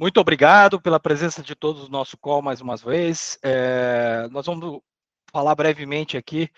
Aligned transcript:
Muito 0.00 0.18
obrigado 0.18 0.80
pela 0.80 0.98
presença 0.98 1.42
de 1.42 1.54
todos 1.54 1.82
no 1.82 1.90
nosso 1.90 2.16
call 2.16 2.40
mais 2.40 2.62
uma 2.62 2.74
vez. 2.74 3.38
É, 3.42 4.26
nós 4.30 4.46
vamos 4.46 4.80
falar 5.30 5.54
brevemente 5.54 6.16
aqui 6.16 6.48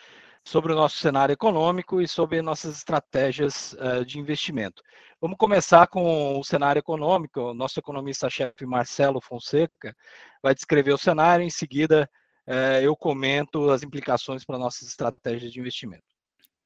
sobre 0.45 0.73
o 0.73 0.77
nosso 0.77 0.99
cenário 0.99 1.33
econômico 1.33 2.01
e 2.01 2.07
sobre 2.07 2.41
nossas 2.41 2.77
estratégias 2.77 3.73
uh, 3.73 4.05
de 4.07 4.21
investimento. 4.21 4.81
Vamos 5.21 5.37
começar 5.37 5.89
com 5.89 6.39
o 6.39 6.45
cenário 6.45 6.79
econômico. 6.79 7.41
O 7.41 7.53
nosso 7.53 7.81
economista-chefe 7.81 8.65
Marcelo 8.65 9.21
Fonseca 9.21 9.93
vai 10.41 10.55
descrever 10.55 10.93
o 10.93 10.99
cenário, 10.99 11.45
em 11.45 11.51
seguida 11.51 12.09
uh, 12.47 12.81
eu 12.81 12.95
comento 12.95 13.71
as 13.71 13.83
implicações 13.83 14.45
para 14.45 14.57
nossas 14.57 14.87
estratégias 14.87 15.53
de 15.53 15.59
investimento. 15.59 16.05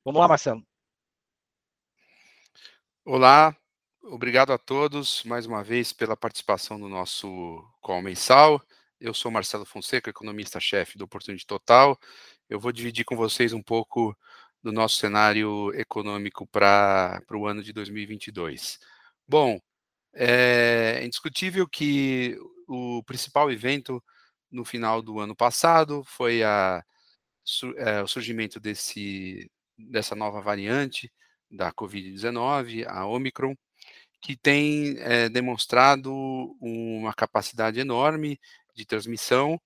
Vamos 0.04 0.20
lá, 0.20 0.28
Marcelo. 0.28 0.62
Olá, 3.02 3.56
obrigado 4.06 4.52
a 4.52 4.58
todos 4.58 5.22
mais 5.24 5.46
uma 5.46 5.62
vez 5.62 5.92
pela 5.92 6.16
participação 6.16 6.78
no 6.78 6.88
nosso 6.88 7.62
call 7.80 8.02
mensal. 8.02 8.62
Eu 9.00 9.12
sou 9.12 9.30
Marcelo 9.30 9.64
Fonseca, 9.64 10.10
economista-chefe 10.10 10.96
do 10.96 11.04
Oportunidade 11.04 11.46
Total 11.46 11.98
eu 12.48 12.60
vou 12.60 12.72
dividir 12.72 13.04
com 13.04 13.16
vocês 13.16 13.52
um 13.52 13.62
pouco 13.62 14.16
do 14.62 14.72
nosso 14.72 14.96
cenário 14.96 15.72
econômico 15.74 16.46
para 16.46 17.20
o 17.32 17.46
ano 17.46 17.62
de 17.62 17.72
2022. 17.72 18.78
Bom, 19.26 19.58
é 20.14 21.04
indiscutível 21.04 21.68
que 21.68 22.38
o 22.68 23.02
principal 23.04 23.50
evento 23.50 24.02
no 24.50 24.64
final 24.64 25.02
do 25.02 25.18
ano 25.20 25.34
passado 25.36 26.04
foi 26.04 26.42
a, 26.42 26.84
é, 27.76 28.02
o 28.02 28.06
surgimento 28.06 28.60
desse, 28.60 29.50
dessa 29.76 30.14
nova 30.14 30.40
variante 30.40 31.12
da 31.50 31.72
Covid-19, 31.72 32.86
a 32.86 33.06
Omicron, 33.06 33.54
que 34.20 34.36
tem 34.36 34.96
é, 34.98 35.28
demonstrado 35.28 36.12
uma 36.60 37.14
capacidade 37.14 37.78
enorme 37.78 38.40
de 38.74 38.84
transmissão 38.84 39.60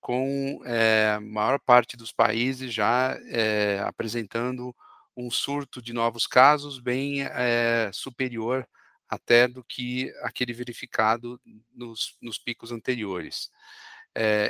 com 0.00 0.62
é, 0.64 1.14
a 1.16 1.20
maior 1.20 1.58
parte 1.58 1.96
dos 1.96 2.12
países 2.12 2.72
já 2.72 3.18
é, 3.26 3.80
apresentando 3.84 4.74
um 5.16 5.30
surto 5.30 5.82
de 5.82 5.92
novos 5.92 6.26
casos 6.26 6.78
bem 6.78 7.22
é, 7.22 7.90
superior 7.92 8.64
até 9.08 9.48
do 9.48 9.64
que 9.64 10.12
aquele 10.22 10.52
verificado 10.52 11.40
nos, 11.74 12.16
nos 12.20 12.38
picos 12.38 12.70
anteriores. 12.70 13.50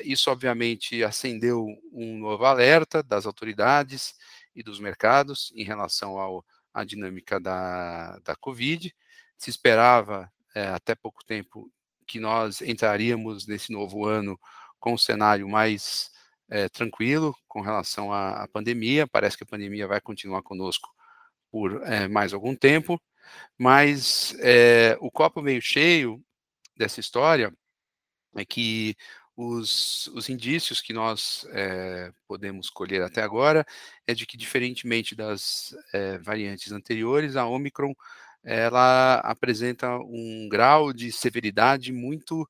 isso, 0.04 0.30
obviamente, 0.30 1.02
acendeu 1.02 1.66
um 1.92 2.18
novo 2.18 2.44
alerta 2.44 3.02
das 3.02 3.26
autoridades 3.26 4.14
e 4.54 4.62
dos 4.62 4.78
mercados 4.78 5.52
em 5.54 5.64
relação 5.64 6.18
ao, 6.18 6.44
à 6.72 6.84
dinâmica 6.84 7.40
da, 7.40 8.18
da 8.18 8.36
Covid. 8.36 8.94
Se 9.36 9.50
esperava, 9.50 10.30
até 10.74 10.94
pouco 10.94 11.24
tempo, 11.24 11.70
que 12.06 12.20
nós 12.20 12.62
entraríamos 12.62 13.46
nesse 13.46 13.72
novo 13.72 14.06
ano 14.06 14.38
com 14.78 14.94
um 14.94 14.98
cenário 14.98 15.48
mais 15.48 16.10
é, 16.48 16.68
tranquilo 16.68 17.36
com 17.48 17.60
relação 17.60 18.12
à, 18.12 18.42
à, 18.44 18.48
pandemia. 18.48 19.06
Parece 19.06 19.36
que 19.36 19.42
a 19.42 19.46
pandemia 19.46 19.86
vai 19.86 20.00
continuar 20.00 20.42
conosco 20.42 20.88
por 21.50 21.82
é, 21.84 22.08
mais 22.08 22.32
algum 22.32 22.54
tempo, 22.54 23.00
mas 23.58 24.34
é, 24.40 24.96
o 25.00 25.10
copo 25.10 25.42
meio 25.42 25.60
cheio 25.60 26.22
dessa 26.76 27.00
história 27.00 27.52
é 28.36 28.44
que 28.44 28.94
os, 29.36 30.06
os 30.08 30.28
indícios 30.28 30.80
que 30.80 30.92
nós 30.92 31.46
podemos 32.26 32.70
colher 32.70 33.02
até 33.02 33.22
agora 33.22 33.66
é 34.06 34.14
de 34.14 34.24
que, 34.24 34.36
diferentemente 34.36 35.14
das 35.14 35.74
variantes 36.22 36.72
anteriores, 36.72 37.36
a 37.36 37.46
Omicron 37.46 37.94
ela 38.46 39.16
apresenta 39.16 39.98
um 39.98 40.48
grau 40.48 40.92
de 40.92 41.10
severidade 41.10 41.92
muito 41.92 42.48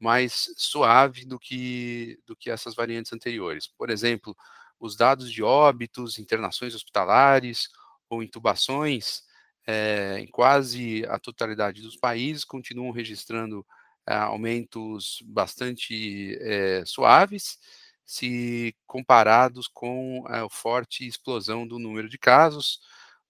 mais 0.00 0.52
suave 0.56 1.26
do 1.26 1.38
que, 1.38 2.18
do 2.26 2.34
que 2.34 2.50
essas 2.50 2.74
variantes 2.74 3.12
anteriores. 3.12 3.68
Por 3.68 3.90
exemplo, 3.90 4.34
os 4.80 4.96
dados 4.96 5.30
de 5.30 5.42
óbitos, 5.42 6.18
internações 6.18 6.74
hospitalares 6.74 7.68
ou 8.08 8.22
intubações 8.22 9.22
é, 9.66 10.18
em 10.18 10.26
quase 10.26 11.04
a 11.08 11.18
totalidade 11.18 11.82
dos 11.82 11.96
países 11.96 12.44
continuam 12.44 12.90
registrando 12.90 13.66
é, 14.06 14.14
aumentos 14.14 15.22
bastante 15.26 16.38
é, 16.40 16.84
suaves, 16.86 17.58
se 18.04 18.74
comparados 18.86 19.68
com 19.68 20.24
a 20.26 20.48
forte 20.50 21.06
explosão 21.06 21.66
do 21.66 21.78
número 21.78 22.08
de 22.08 22.18
casos, 22.18 22.80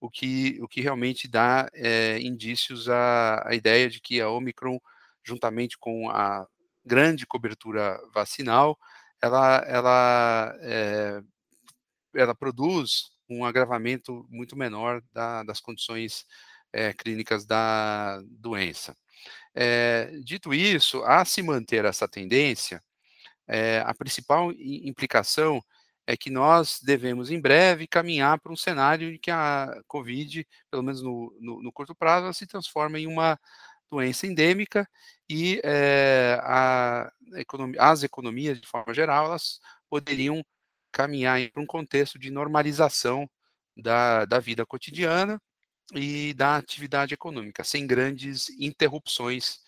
o 0.04 0.10
que, 0.10 0.58
o 0.60 0.68
que 0.68 0.82
realmente 0.82 1.26
dá 1.26 1.68
indícios 2.20 2.90
à, 2.90 3.48
à 3.48 3.54
ideia 3.54 3.88
de 3.88 4.00
que 4.00 4.20
a 4.20 4.28
Omicron, 4.28 4.78
juntamente 5.22 5.78
com 5.78 6.10
a 6.10 6.46
grande 6.84 7.26
cobertura 7.26 7.98
vacinal, 8.12 8.78
ela, 9.22 9.56
ela, 9.66 10.54
é, 10.60 11.22
ela 12.14 12.34
produz 12.34 13.10
um 13.28 13.46
agravamento 13.46 14.26
muito 14.28 14.54
menor 14.54 15.02
da, 15.10 15.42
das 15.42 15.60
condições 15.60 16.26
é, 16.70 16.92
clínicas 16.92 17.46
da 17.46 18.20
doença. 18.26 18.94
É, 19.54 20.10
dito 20.22 20.52
isso, 20.52 21.02
a 21.04 21.24
se 21.24 21.42
manter 21.42 21.86
essa 21.86 22.06
tendência, 22.06 22.82
a 23.84 23.94
principal 23.94 24.52
implicação 24.52 25.62
é 26.06 26.16
que 26.16 26.30
nós 26.30 26.80
devemos, 26.82 27.30
em 27.30 27.40
breve, 27.40 27.86
caminhar 27.86 28.38
para 28.40 28.52
um 28.52 28.56
cenário 28.56 29.14
em 29.14 29.18
que 29.18 29.30
a 29.30 29.82
Covid, 29.86 30.46
pelo 30.70 30.82
menos 30.82 31.02
no, 31.02 31.36
no, 31.40 31.62
no 31.62 31.72
curto 31.72 31.94
prazo, 31.94 32.32
se 32.34 32.46
transforma 32.46 32.98
em 32.98 33.06
uma 33.06 33.38
doença 33.90 34.26
endêmica 34.26 34.88
e 35.28 35.60
é, 35.64 36.38
a 36.42 37.10
economia, 37.36 37.80
as 37.80 38.02
economias, 38.02 38.60
de 38.60 38.66
forma 38.66 38.92
geral, 38.92 39.26
elas 39.26 39.60
poderiam 39.88 40.44
caminhar 40.92 41.40
para 41.50 41.62
um 41.62 41.66
contexto 41.66 42.18
de 42.18 42.30
normalização 42.30 43.28
da, 43.76 44.24
da 44.24 44.38
vida 44.38 44.64
cotidiana 44.66 45.40
e 45.94 46.34
da 46.34 46.56
atividade 46.56 47.14
econômica, 47.14 47.64
sem 47.64 47.86
grandes 47.86 48.48
interrupções 48.50 49.63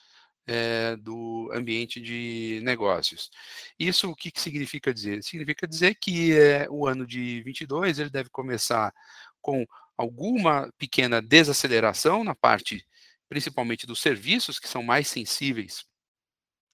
é, 0.47 0.97
do 0.97 1.51
ambiente 1.53 2.01
de 2.01 2.61
negócios. 2.63 3.31
Isso 3.79 4.11
o 4.11 4.17
que, 4.17 4.31
que 4.31 4.41
significa 4.41 4.93
dizer? 4.95 5.23
Significa 5.23 5.67
dizer 5.67 5.97
que 5.97 6.33
é, 6.33 6.67
o 6.71 6.87
ano 6.87 7.07
de 7.07 7.43
22 7.43 7.99
ele 7.99 8.11
deve 8.11 8.31
começar 8.31 8.93
com 9.41 9.67
alguma 9.97 10.73
pequena 10.79 11.23
desaceleração 11.23 12.23
na 12.23 12.35
parte 12.35 12.87
principalmente 13.29 13.87
dos 13.87 14.01
serviços 14.01 14.59
que 14.59 14.69
são 14.69 14.83
mais 14.83 15.09
sensíveis 15.09 15.85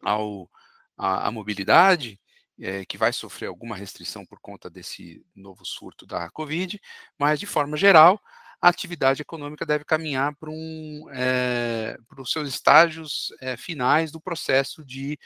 ao, 0.03 0.51
à, 0.97 1.29
à 1.29 1.31
mobilidade, 1.31 2.21
é, 2.61 2.85
que 2.85 2.99
vai 2.99 3.13
sofrer 3.13 3.47
alguma 3.47 3.77
restrição 3.77 4.25
por 4.27 4.39
conta 4.41 4.69
desse 4.69 5.25
novo 5.35 5.65
surto 5.65 6.07
da 6.07 6.31
Covid, 6.31 6.81
mas 7.19 7.41
de 7.41 7.47
forma 7.47 7.77
geral, 7.77 8.21
a 8.63 8.69
atividade 8.69 9.21
econômica 9.21 9.67
deve 9.67 9.85
caminhar 9.85 10.37
para 10.37 10.49
um, 10.49 11.07
é, 11.13 11.99
os 12.17 12.31
seus 12.31 12.49
estágios 12.49 13.35
é, 13.41 13.57
finais 13.57 14.13
do 14.13 14.21
processo 14.21 14.85
de 14.85 15.19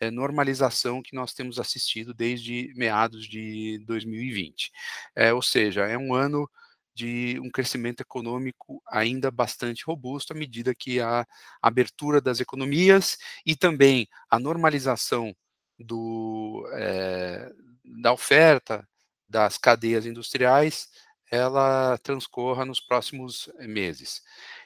é, 0.00 0.10
normalização 0.10 1.00
que 1.00 1.14
nós 1.14 1.32
temos 1.32 1.60
assistido 1.60 2.12
desde 2.12 2.72
meados 2.74 3.28
de 3.28 3.78
2020. 3.86 4.72
É, 5.14 5.32
ou 5.32 5.40
seja, 5.40 5.86
é 5.86 5.96
um 5.96 6.12
ano 6.12 6.50
de 6.92 7.38
um 7.40 7.48
crescimento 7.48 8.00
econômico 8.00 8.82
ainda 8.88 9.30
bastante 9.30 9.84
robusto 9.86 10.32
à 10.32 10.36
medida 10.36 10.74
que 10.74 11.00
a 11.00 11.24
abertura 11.62 12.20
das 12.20 12.40
economias 12.40 13.16
e 13.46 13.54
também 13.54 14.08
a 14.28 14.40
normalização 14.40 15.32
do, 15.78 16.68
da 18.02 18.12
oferta 18.12 18.86
das 19.28 19.56
cadeias 19.56 20.04
industriais 20.04 20.88
ela 21.30 21.96
transcorra 21.98 22.64
nos 22.64 22.80
próximos 22.80 23.48
meses. 23.60 24.22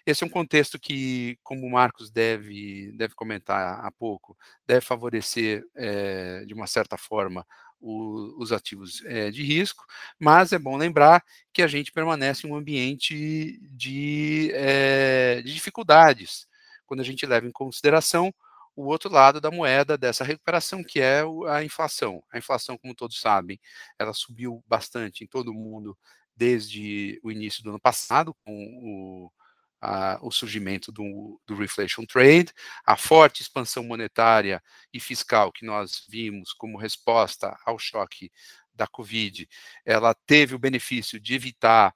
Esse 0.06 0.24
é 0.24 0.26
um 0.26 0.30
contexto 0.30 0.78
que, 0.78 1.38
como 1.42 1.66
o 1.66 1.70
Marcos 1.70 2.10
deve, 2.10 2.92
deve 2.96 3.14
comentar 3.14 3.84
há 3.84 3.90
pouco, 3.92 4.36
deve 4.66 4.80
favorecer, 4.80 5.64
é, 5.74 6.44
de 6.46 6.54
uma 6.54 6.66
certa 6.66 6.96
forma, 6.96 7.46
o, 7.80 8.34
os 8.40 8.50
ativos 8.50 9.02
é, 9.04 9.30
de 9.30 9.42
risco, 9.42 9.84
mas 10.18 10.52
é 10.52 10.58
bom 10.58 10.76
lembrar 10.76 11.22
que 11.52 11.60
a 11.60 11.66
gente 11.66 11.92
permanece 11.92 12.46
em 12.46 12.50
um 12.50 12.56
ambiente 12.56 13.58
de, 13.70 14.50
é, 14.54 15.42
de 15.42 15.52
dificuldades, 15.52 16.46
quando 16.86 17.00
a 17.00 17.04
gente 17.04 17.26
leva 17.26 17.46
em 17.46 17.52
consideração 17.52 18.32
o 18.76 18.86
outro 18.86 19.10
lado 19.10 19.40
da 19.40 19.50
moeda 19.50 19.96
dessa 19.96 20.24
recuperação, 20.24 20.82
que 20.82 21.00
é 21.00 21.22
a 21.48 21.62
inflação. 21.62 22.22
A 22.32 22.38
inflação, 22.38 22.76
como 22.76 22.94
todos 22.94 23.20
sabem, 23.20 23.60
ela 23.98 24.12
subiu 24.12 24.64
bastante 24.66 25.22
em 25.22 25.26
todo 25.26 25.50
o 25.50 25.54
mundo 25.54 25.96
desde 26.36 27.20
o 27.22 27.30
início 27.30 27.62
do 27.62 27.70
ano 27.70 27.80
passado, 27.80 28.34
com 28.44 28.64
o, 28.82 29.32
a, 29.80 30.18
o 30.22 30.30
surgimento 30.30 30.90
do, 30.90 31.40
do 31.46 31.54
reflation 31.54 32.04
trade, 32.04 32.52
a 32.86 32.96
forte 32.96 33.42
expansão 33.42 33.84
monetária 33.84 34.62
e 34.92 34.98
fiscal 34.98 35.52
que 35.52 35.64
nós 35.64 36.04
vimos 36.08 36.52
como 36.52 36.78
resposta 36.78 37.56
ao 37.66 37.78
choque 37.78 38.30
da 38.74 38.86
Covid, 38.86 39.48
ela 39.84 40.14
teve 40.26 40.54
o 40.54 40.58
benefício 40.58 41.20
de 41.20 41.34
evitar, 41.34 41.94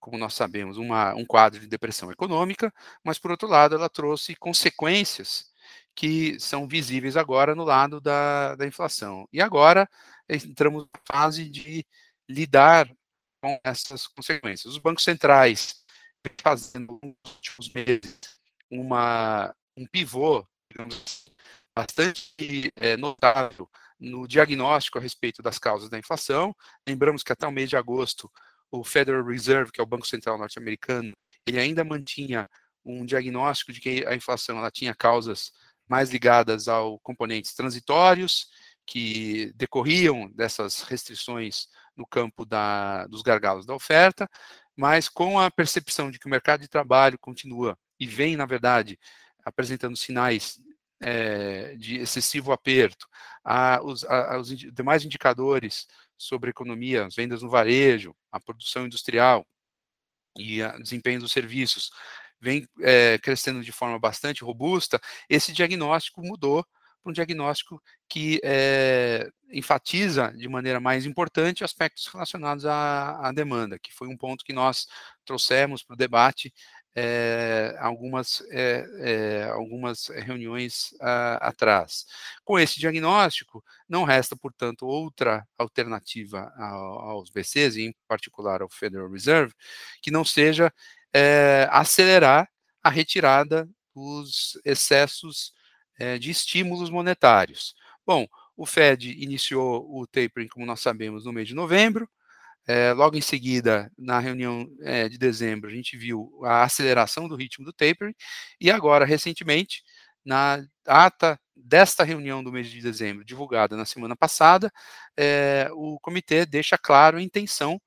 como 0.00 0.18
nós 0.18 0.34
sabemos, 0.34 0.76
uma, 0.76 1.14
um 1.14 1.24
quadro 1.24 1.60
de 1.60 1.66
depressão 1.66 2.10
econômica, 2.10 2.72
mas, 3.04 3.18
por 3.18 3.30
outro 3.30 3.48
lado, 3.48 3.74
ela 3.74 3.88
trouxe 3.88 4.34
consequências 4.34 5.52
que 5.94 6.38
são 6.38 6.66
visíveis 6.68 7.16
agora 7.16 7.54
no 7.54 7.64
lado 7.64 8.00
da, 8.00 8.54
da 8.54 8.66
inflação. 8.66 9.28
E 9.32 9.40
agora 9.40 9.88
entramos 10.28 10.84
na 10.84 11.00
fase 11.04 11.48
de 11.48 11.84
lidar 12.28 12.88
com 13.40 13.58
essas 13.64 14.06
consequências. 14.06 14.72
Os 14.72 14.78
bancos 14.78 15.04
centrais 15.04 15.84
fazendo 16.42 16.98
nos 17.02 17.34
últimos 17.36 17.72
meses 17.72 18.18
uma, 18.70 19.54
um 19.76 19.86
pivô, 19.86 20.46
digamos, 20.70 20.94
assim, 20.94 21.30
bastante 21.74 22.72
é, 22.76 22.96
notável 22.96 23.68
no 23.98 24.26
diagnóstico 24.26 24.98
a 24.98 25.00
respeito 25.00 25.42
das 25.42 25.58
causas 25.58 25.88
da 25.88 25.98
inflação. 25.98 26.54
Lembramos 26.86 27.22
que 27.22 27.32
até 27.32 27.46
o 27.46 27.52
mês 27.52 27.70
de 27.70 27.76
agosto, 27.76 28.30
o 28.70 28.84
Federal 28.84 29.24
Reserve, 29.24 29.72
que 29.72 29.80
é 29.80 29.84
o 29.84 29.86
Banco 29.86 30.06
Central 30.06 30.38
norte-americano, 30.38 31.12
ele 31.46 31.58
ainda 31.58 31.84
mantinha 31.84 32.48
um 32.84 33.04
diagnóstico 33.04 33.72
de 33.72 33.80
que 33.80 34.06
a 34.06 34.14
inflação 34.14 34.58
ela 34.58 34.70
tinha 34.70 34.94
causas 34.94 35.52
mais 35.88 36.10
ligadas 36.10 36.68
ao 36.68 36.98
componentes 37.00 37.54
transitórios 37.54 38.48
que 38.86 39.52
decorriam 39.54 40.30
dessas 40.30 40.82
restrições 40.82 41.68
no 41.98 42.06
campo 42.06 42.46
da, 42.46 43.06
dos 43.08 43.22
gargalos 43.22 43.66
da 43.66 43.74
oferta, 43.74 44.28
mas 44.76 45.08
com 45.08 45.38
a 45.38 45.50
percepção 45.50 46.10
de 46.10 46.18
que 46.18 46.26
o 46.26 46.30
mercado 46.30 46.60
de 46.60 46.68
trabalho 46.68 47.18
continua 47.18 47.76
e 47.98 48.06
vem, 48.06 48.36
na 48.36 48.46
verdade, 48.46 48.98
apresentando 49.44 49.96
sinais 49.96 50.60
é, 51.00 51.74
de 51.76 51.96
excessivo 51.98 52.52
aperto, 52.52 53.06
a, 53.44 53.80
os, 53.82 54.04
a, 54.04 54.38
os 54.38 54.48
demais 54.48 55.04
indicadores 55.04 55.86
sobre 56.16 56.50
economia, 56.50 57.06
as 57.06 57.14
vendas 57.14 57.42
no 57.42 57.50
varejo, 57.50 58.14
a 58.30 58.40
produção 58.40 58.86
industrial 58.86 59.46
e 60.36 60.62
o 60.62 60.82
desempenho 60.82 61.20
dos 61.20 61.32
serviços 61.32 61.90
vem 62.40 62.68
é, 62.80 63.18
crescendo 63.18 63.62
de 63.62 63.72
forma 63.72 63.98
bastante 63.98 64.44
robusta, 64.44 65.00
esse 65.28 65.52
diagnóstico 65.52 66.22
mudou 66.22 66.64
para 67.02 67.10
um 67.10 67.12
diagnóstico 67.12 67.82
que 68.08 68.40
é, 68.42 69.30
enfatiza 69.50 70.32
de 70.36 70.48
maneira 70.48 70.80
mais 70.80 71.06
importante 71.06 71.64
aspectos 71.64 72.06
relacionados 72.06 72.66
à, 72.66 73.28
à, 73.28 73.32
demanda, 73.32 73.78
que 73.78 73.92
foi 73.92 74.08
um 74.08 74.16
ponto 74.16 74.44
que 74.44 74.52
nós 74.52 74.86
trouxemos 75.24 75.82
para 75.82 75.94
o 75.94 75.96
debate 75.96 76.52
é, 76.94 77.76
algumas, 77.78 78.42
é, 78.50 79.48
algumas 79.52 80.08
reuniões 80.08 80.94
a, 81.00 81.48
atrás. 81.48 82.04
Com 82.44 82.58
esse 82.58 82.80
diagnóstico, 82.80 83.64
não 83.88 84.04
resta, 84.04 84.36
portanto, 84.36 84.86
outra 84.86 85.46
alternativa 85.56 86.52
aos 86.56 87.30
BCs, 87.30 87.76
em 87.76 87.94
particular 88.08 88.62
ao 88.62 88.68
Federal 88.68 89.10
Reserve, 89.10 89.54
que 90.02 90.10
não 90.10 90.24
seja 90.24 90.72
acelerar 91.70 92.48
a 92.82 92.90
retirada 92.90 93.68
dos 93.94 94.58
excessos 94.64 95.52
de 96.20 96.30
estímulos 96.30 96.90
monetários. 96.90 97.74
Bom, 98.06 98.26
o 98.56 98.66
Fed 98.66 99.10
iniciou 99.22 99.86
o 99.88 100.06
tapering, 100.06 100.48
como 100.48 100.66
nós 100.66 100.80
sabemos, 100.80 101.24
no 101.24 101.32
mês 101.32 101.48
de 101.48 101.54
novembro, 101.54 102.08
é, 102.66 102.92
logo 102.92 103.16
em 103.16 103.20
seguida, 103.20 103.90
na 103.96 104.18
reunião 104.18 104.68
é, 104.82 105.08
de 105.08 105.16
dezembro, 105.16 105.70
a 105.70 105.72
gente 105.72 105.96
viu 105.96 106.30
a 106.44 106.64
aceleração 106.64 107.26
do 107.26 107.34
ritmo 107.34 107.64
do 107.64 107.72
tapering, 107.72 108.14
e 108.60 108.70
agora, 108.70 109.06
recentemente, 109.06 109.82
na 110.24 110.62
ata 110.86 111.40
desta 111.56 112.04
reunião 112.04 112.44
do 112.44 112.52
mês 112.52 112.68
de 112.68 112.82
dezembro, 112.82 113.24
divulgada 113.24 113.76
na 113.76 113.86
semana 113.86 114.14
passada, 114.14 114.70
é, 115.16 115.68
o 115.72 115.98
comitê 116.00 116.44
deixa 116.44 116.76
claro 116.76 117.16
a 117.16 117.22
intenção 117.22 117.80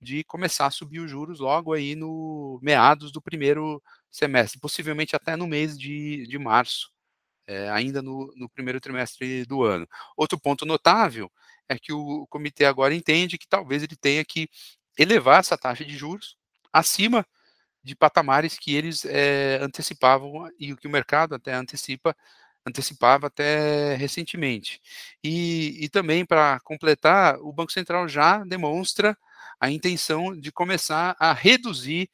de 0.00 0.22
começar 0.24 0.66
a 0.66 0.70
subir 0.70 1.00
os 1.00 1.10
juros 1.10 1.40
logo 1.40 1.72
aí 1.72 1.96
no 1.96 2.60
meados 2.62 3.10
do 3.10 3.20
primeiro 3.20 3.82
semestre, 4.10 4.60
possivelmente 4.60 5.16
até 5.16 5.34
no 5.36 5.48
mês 5.48 5.76
de, 5.76 6.26
de 6.28 6.38
março, 6.38 6.90
é, 7.48 7.70
ainda 7.70 8.02
no, 8.02 8.32
no 8.36 8.48
primeiro 8.48 8.80
trimestre 8.80 9.44
do 9.46 9.64
ano. 9.64 9.88
Outro 10.16 10.38
ponto 10.38 10.66
notável 10.66 11.32
é 11.68 11.78
que 11.78 11.92
o 11.92 12.26
comitê 12.28 12.66
agora 12.66 12.94
entende 12.94 13.38
que 13.38 13.48
talvez 13.48 13.82
ele 13.82 13.96
tenha 13.96 14.24
que 14.24 14.48
elevar 14.98 15.40
essa 15.40 15.56
taxa 15.56 15.84
de 15.84 15.96
juros 15.96 16.36
acima 16.72 17.26
de 17.82 17.96
patamares 17.96 18.58
que 18.58 18.74
eles 18.74 19.04
é, 19.06 19.58
antecipavam 19.62 20.48
e 20.58 20.72
o 20.72 20.76
que 20.76 20.86
o 20.86 20.90
mercado 20.90 21.34
até 21.34 21.54
antecipa 21.54 22.14
antecipava 22.66 23.28
até 23.28 23.94
recentemente. 23.94 24.80
E, 25.24 25.84
e 25.84 25.88
também 25.88 26.26
para 26.26 26.60
completar, 26.60 27.38
o 27.40 27.50
Banco 27.50 27.72
Central 27.72 28.06
já 28.08 28.44
demonstra 28.44 29.16
a 29.58 29.70
intenção 29.70 30.36
de 30.38 30.52
começar 30.52 31.16
a 31.18 31.32
reduzir 31.32 32.10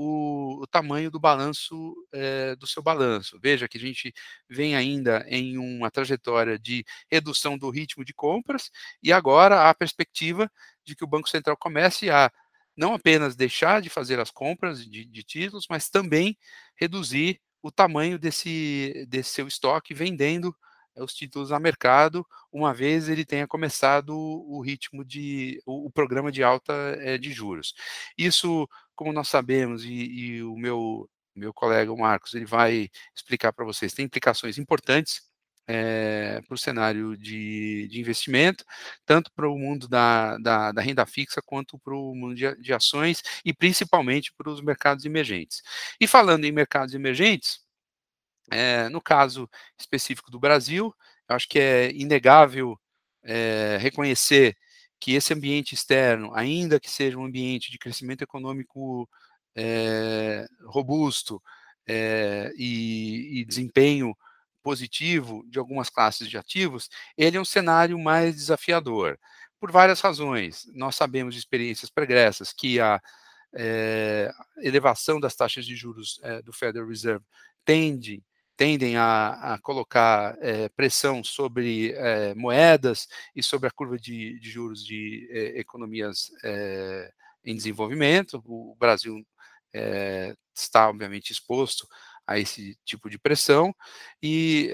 o, 0.00 0.62
o 0.62 0.66
tamanho 0.68 1.10
do 1.10 1.18
balanço 1.18 1.92
é, 2.12 2.54
do 2.54 2.68
seu 2.68 2.80
balanço. 2.80 3.36
Veja 3.42 3.66
que 3.66 3.76
a 3.78 3.80
gente 3.80 4.14
vem 4.48 4.76
ainda 4.76 5.24
em 5.26 5.58
uma 5.58 5.90
trajetória 5.90 6.56
de 6.56 6.84
redução 7.10 7.58
do 7.58 7.68
ritmo 7.68 8.04
de 8.04 8.14
compras 8.14 8.70
e 9.02 9.12
agora 9.12 9.56
há 9.56 9.70
a 9.70 9.74
perspectiva 9.74 10.48
de 10.84 10.94
que 10.94 11.02
o 11.02 11.06
Banco 11.06 11.28
Central 11.28 11.56
comece 11.56 12.08
a 12.10 12.30
não 12.76 12.94
apenas 12.94 13.34
deixar 13.34 13.82
de 13.82 13.90
fazer 13.90 14.20
as 14.20 14.30
compras 14.30 14.84
de, 14.88 15.04
de 15.04 15.22
títulos, 15.24 15.66
mas 15.68 15.90
também 15.90 16.38
reduzir 16.76 17.40
o 17.60 17.72
tamanho 17.72 18.20
desse, 18.20 19.04
desse 19.08 19.30
seu 19.30 19.48
estoque, 19.48 19.92
vendendo 19.92 20.54
os 21.02 21.14
títulos 21.14 21.52
a 21.52 21.58
mercado, 21.58 22.26
uma 22.52 22.74
vez 22.74 23.08
ele 23.08 23.24
tenha 23.24 23.46
começado 23.46 24.10
o 24.16 24.60
ritmo 24.60 25.04
de 25.04 25.60
o, 25.66 25.86
o 25.86 25.90
programa 25.90 26.30
de 26.32 26.42
alta 26.42 26.72
é, 27.00 27.18
de 27.18 27.32
juros. 27.32 27.74
Isso, 28.16 28.68
como 28.94 29.12
nós 29.12 29.28
sabemos, 29.28 29.84
e, 29.84 29.90
e 29.90 30.42
o 30.42 30.56
meu 30.56 31.08
meu 31.34 31.54
colega 31.54 31.92
o 31.92 31.98
Marcos 31.98 32.34
ele 32.34 32.44
vai 32.44 32.88
explicar 33.14 33.52
para 33.52 33.64
vocês, 33.64 33.94
tem 33.94 34.04
implicações 34.06 34.58
importantes 34.58 35.22
é, 35.68 36.40
para 36.48 36.54
o 36.54 36.58
cenário 36.58 37.16
de, 37.16 37.86
de, 37.88 38.00
investimento, 38.00 38.64
tanto 39.04 39.30
para 39.32 39.48
o 39.48 39.58
mundo 39.58 39.86
da, 39.86 40.38
da, 40.38 40.72
da, 40.72 40.80
renda 40.80 41.04
fixa 41.04 41.42
quanto 41.44 41.78
para 41.78 41.94
o 41.94 42.14
mundo 42.14 42.34
de, 42.34 42.56
de 42.56 42.72
ações 42.72 43.22
e 43.44 43.52
principalmente 43.52 44.32
para 44.32 44.50
os 44.50 44.62
mercados 44.62 45.04
emergentes. 45.04 45.62
E 46.00 46.06
falando 46.06 46.46
em 46.46 46.52
mercados 46.52 46.94
emergentes, 46.94 47.60
é, 48.50 48.88
no 48.88 49.00
caso 49.00 49.48
específico 49.78 50.30
do 50.30 50.40
Brasil, 50.40 50.94
eu 51.28 51.36
acho 51.36 51.48
que 51.48 51.58
é 51.58 51.90
inegável 51.92 52.78
é, 53.22 53.78
reconhecer 53.80 54.56
que 55.00 55.12
esse 55.12 55.32
ambiente 55.34 55.74
externo, 55.74 56.32
ainda 56.34 56.80
que 56.80 56.90
seja 56.90 57.18
um 57.18 57.24
ambiente 57.24 57.70
de 57.70 57.78
crescimento 57.78 58.22
econômico 58.22 59.08
é, 59.56 60.46
robusto 60.64 61.42
e, 62.56 63.40
e 63.40 63.44
desempenho 63.46 64.14
positivo 64.62 65.44
de 65.48 65.58
algumas 65.58 65.88
classes 65.88 66.28
de 66.28 66.36
ativos, 66.36 66.88
ele 67.16 67.36
é 67.36 67.40
um 67.40 67.44
cenário 67.44 67.98
mais 67.98 68.34
desafiador, 68.36 69.18
por 69.60 69.72
várias 69.72 70.00
razões. 70.00 70.66
Nós 70.74 70.94
sabemos 70.94 71.34
de 71.34 71.40
experiências 71.40 71.90
pregressas 71.90 72.52
que 72.52 72.80
a 72.80 73.00
é, 73.54 74.30
elevação 74.58 75.18
das 75.18 75.34
taxas 75.34 75.64
de 75.64 75.74
juros 75.74 76.20
é, 76.22 76.42
do 76.42 76.52
Federal 76.52 76.88
Reserve 76.88 77.24
tende 77.64 78.22
tendem 78.58 78.96
a, 78.96 79.54
a 79.54 79.58
colocar 79.60 80.36
é, 80.40 80.68
pressão 80.70 81.22
sobre 81.22 81.92
é, 81.92 82.34
moedas 82.34 83.06
e 83.34 83.40
sobre 83.40 83.68
a 83.68 83.70
curva 83.70 83.96
de, 83.96 84.36
de 84.40 84.50
juros 84.50 84.84
de 84.84 85.28
é, 85.30 85.60
economias 85.60 86.32
em 87.44 87.54
desenvolvimento. 87.54 88.42
O 88.44 88.76
Brasil 88.78 89.24
está, 90.52 90.88
obviamente, 90.88 91.30
exposto 91.30 91.86
a 92.26 92.36
esse 92.38 92.76
tipo 92.84 93.08
de 93.08 93.18
pressão, 93.18 93.72
e 94.22 94.70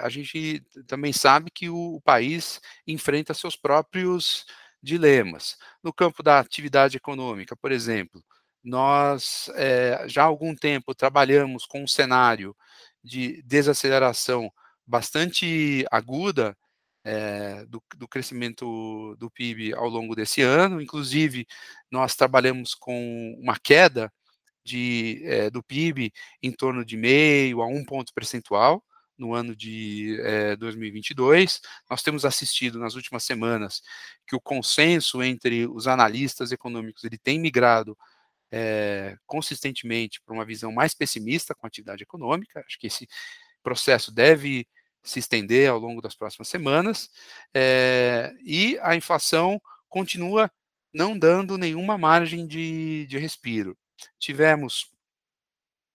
a 0.00 0.08
gente 0.08 0.62
também 0.86 1.12
sabe 1.12 1.50
que 1.50 1.70
o, 1.70 1.96
o 1.96 2.00
país 2.00 2.60
enfrenta 2.86 3.34
seus 3.34 3.56
próprios 3.56 4.44
dilemas. 4.82 5.56
No 5.82 5.92
campo 5.92 6.22
da 6.22 6.38
atividade 6.38 6.96
econômica, 6.96 7.56
por 7.56 7.72
exemplo, 7.72 8.22
nós 8.62 9.50
já 10.06 10.22
há 10.22 10.26
algum 10.26 10.54
tempo 10.54 10.94
trabalhamos 10.94 11.64
com 11.64 11.82
um 11.82 11.88
cenário 11.88 12.54
de 13.06 13.42
desaceleração 13.42 14.50
bastante 14.86 15.86
aguda 15.90 16.56
é, 17.04 17.64
do, 17.66 17.82
do, 17.96 18.08
crescimento 18.08 19.14
do 19.16 19.30
PIB 19.30 19.72
ao 19.74 19.88
longo 19.88 20.14
desse 20.14 20.42
ano. 20.42 20.80
Inclusive, 20.80 21.46
nós 21.90 22.16
trabalhamos 22.16 22.74
com 22.74 23.34
uma 23.40 23.56
queda 23.58 24.12
de, 24.64 25.22
é, 25.24 25.48
do 25.48 25.62
PIB 25.62 26.12
em 26.42 26.50
torno 26.50 26.84
de 26.84 26.96
meio 26.96 27.62
a 27.62 27.66
um 27.66 27.84
ponto 27.84 28.12
percentual 28.12 28.82
no 29.16 29.34
ano 29.34 29.54
de 29.54 30.18
é, 30.22 30.56
2022. 30.56 31.60
Nós 31.88 32.02
temos 32.02 32.24
assistido 32.24 32.78
nas 32.78 32.96
últimas 32.96 33.22
semanas 33.22 33.82
que 34.26 34.34
o 34.34 34.40
consenso 34.40 35.22
entre 35.22 35.66
os 35.66 35.86
analistas 35.86 36.50
econômicos 36.50 37.04
ele 37.04 37.16
tem 37.16 37.38
migrado 37.38 37.96
é, 38.50 39.16
consistentemente 39.26 40.20
para 40.24 40.34
uma 40.34 40.44
visão 40.44 40.72
mais 40.72 40.94
pessimista 40.94 41.54
com 41.54 41.66
a 41.66 41.68
atividade 41.68 42.02
econômica. 42.02 42.62
Acho 42.66 42.78
que 42.78 42.86
esse 42.86 43.08
processo 43.62 44.12
deve 44.12 44.66
se 45.02 45.18
estender 45.18 45.70
ao 45.70 45.78
longo 45.78 46.00
das 46.00 46.14
próximas 46.14 46.48
semanas. 46.48 47.10
É, 47.54 48.32
e 48.44 48.78
a 48.82 48.96
inflação 48.96 49.60
continua 49.88 50.50
não 50.92 51.18
dando 51.18 51.58
nenhuma 51.58 51.98
margem 51.98 52.46
de, 52.46 53.06
de 53.06 53.18
respiro. 53.18 53.76
Tivemos 54.18 54.90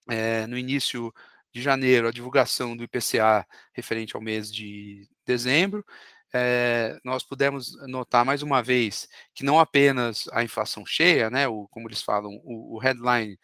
é, 0.09 0.45
no 0.47 0.57
início 0.57 1.13
de 1.53 1.61
janeiro 1.61 2.07
a 2.07 2.11
divulgação 2.11 2.75
do 2.75 2.83
IPCA 2.83 3.45
referente 3.73 4.15
ao 4.15 4.21
mês 4.21 4.51
de 4.51 5.07
dezembro, 5.25 5.85
é, 6.33 6.99
nós 7.03 7.23
pudemos 7.23 7.75
notar 7.87 8.25
mais 8.25 8.41
uma 8.41 8.61
vez 8.61 9.07
que 9.33 9.43
não 9.43 9.59
apenas 9.59 10.27
a 10.31 10.43
inflação 10.43 10.85
cheia, 10.85 11.29
né, 11.29 11.47
o, 11.47 11.67
como 11.69 11.87
eles 11.87 12.01
falam, 12.01 12.39
o, 12.43 12.75
o 12.75 12.79
headline, 12.79 13.37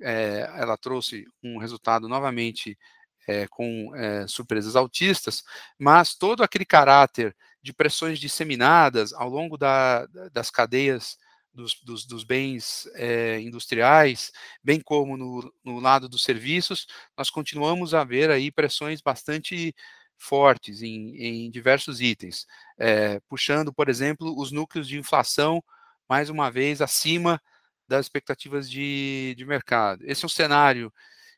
é, 0.00 0.50
ela 0.56 0.76
trouxe 0.76 1.24
um 1.42 1.58
resultado 1.58 2.08
novamente 2.08 2.78
é, 3.26 3.46
com 3.48 3.92
surpresas 4.26 4.74
altistas, 4.74 5.42
mas 5.78 6.14
todo 6.14 6.42
aquele 6.42 6.64
caráter 6.64 7.36
de 7.62 7.74
pressões 7.74 8.18
disseminadas 8.18 9.12
ao 9.12 9.28
longo 9.28 9.58
da, 9.58 10.06
das 10.32 10.50
cadeias 10.50 11.18
dos, 11.52 11.74
dos, 11.82 12.06
dos 12.06 12.24
bens 12.24 12.88
é, 12.94 13.40
industriais, 13.40 14.32
bem 14.62 14.80
como 14.80 15.16
no, 15.16 15.52
no, 15.64 15.80
lado 15.80 16.08
dos 16.08 16.22
serviços, 16.22 16.86
nós 17.16 17.30
continuamos 17.30 17.94
a 17.94 18.04
ver 18.04 18.30
aí 18.30 18.50
pressões 18.50 19.00
bastante 19.00 19.74
fortes 20.18 20.82
em, 20.82 21.16
em 21.16 21.50
diversos 21.50 22.00
itens, 22.00 22.46
é, 22.78 23.20
puxando, 23.28 23.72
por 23.72 23.88
exemplo, 23.88 24.38
os 24.38 24.52
núcleos 24.52 24.88
de 24.88 24.98
inflação, 24.98 25.62
mais 26.08 26.28
uma 26.28 26.50
vez, 26.50 26.82
acima 26.82 27.40
das 27.86 28.06
expectativas 28.06 28.70
de, 28.70 29.34
de 29.36 29.44
mercado. 29.46 30.02
Esse 30.04 30.24
é 30.24 30.26
um 30.26 30.28
cenário 30.28 30.92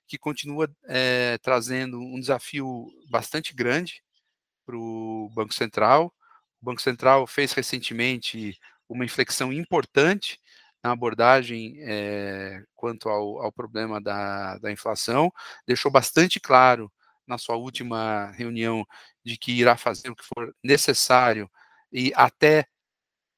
que 0.06 0.18
continua 0.18 0.68
é, 0.88 1.38
trazendo 1.38 2.00
um 2.00 2.18
desafio 2.18 2.88
bastante 3.08 3.54
grande 3.54 4.02
para 4.66 4.76
o 4.76 5.30
Banco 5.34 5.54
Central. 5.54 6.12
O 6.60 6.64
Banco 6.64 6.82
Central 6.82 7.26
fez 7.26 7.52
recentemente 7.52 8.58
uma 8.88 9.04
inflexão 9.04 9.52
importante 9.52 10.40
na 10.82 10.92
abordagem 10.92 11.76
é, 11.80 12.62
quanto 12.74 13.08
ao, 13.08 13.42
ao 13.42 13.52
problema 13.52 14.00
da, 14.00 14.58
da, 14.58 14.72
inflação, 14.72 15.32
deixou 15.66 15.90
bastante 15.92 16.40
claro 16.40 16.90
na 17.30 17.38
sua 17.38 17.56
última 17.56 18.30
reunião 18.32 18.84
de 19.24 19.38
que 19.38 19.52
irá 19.52 19.76
fazer 19.76 20.10
o 20.10 20.16
que 20.16 20.24
for 20.24 20.54
necessário 20.62 21.50
e 21.92 22.12
até 22.14 22.66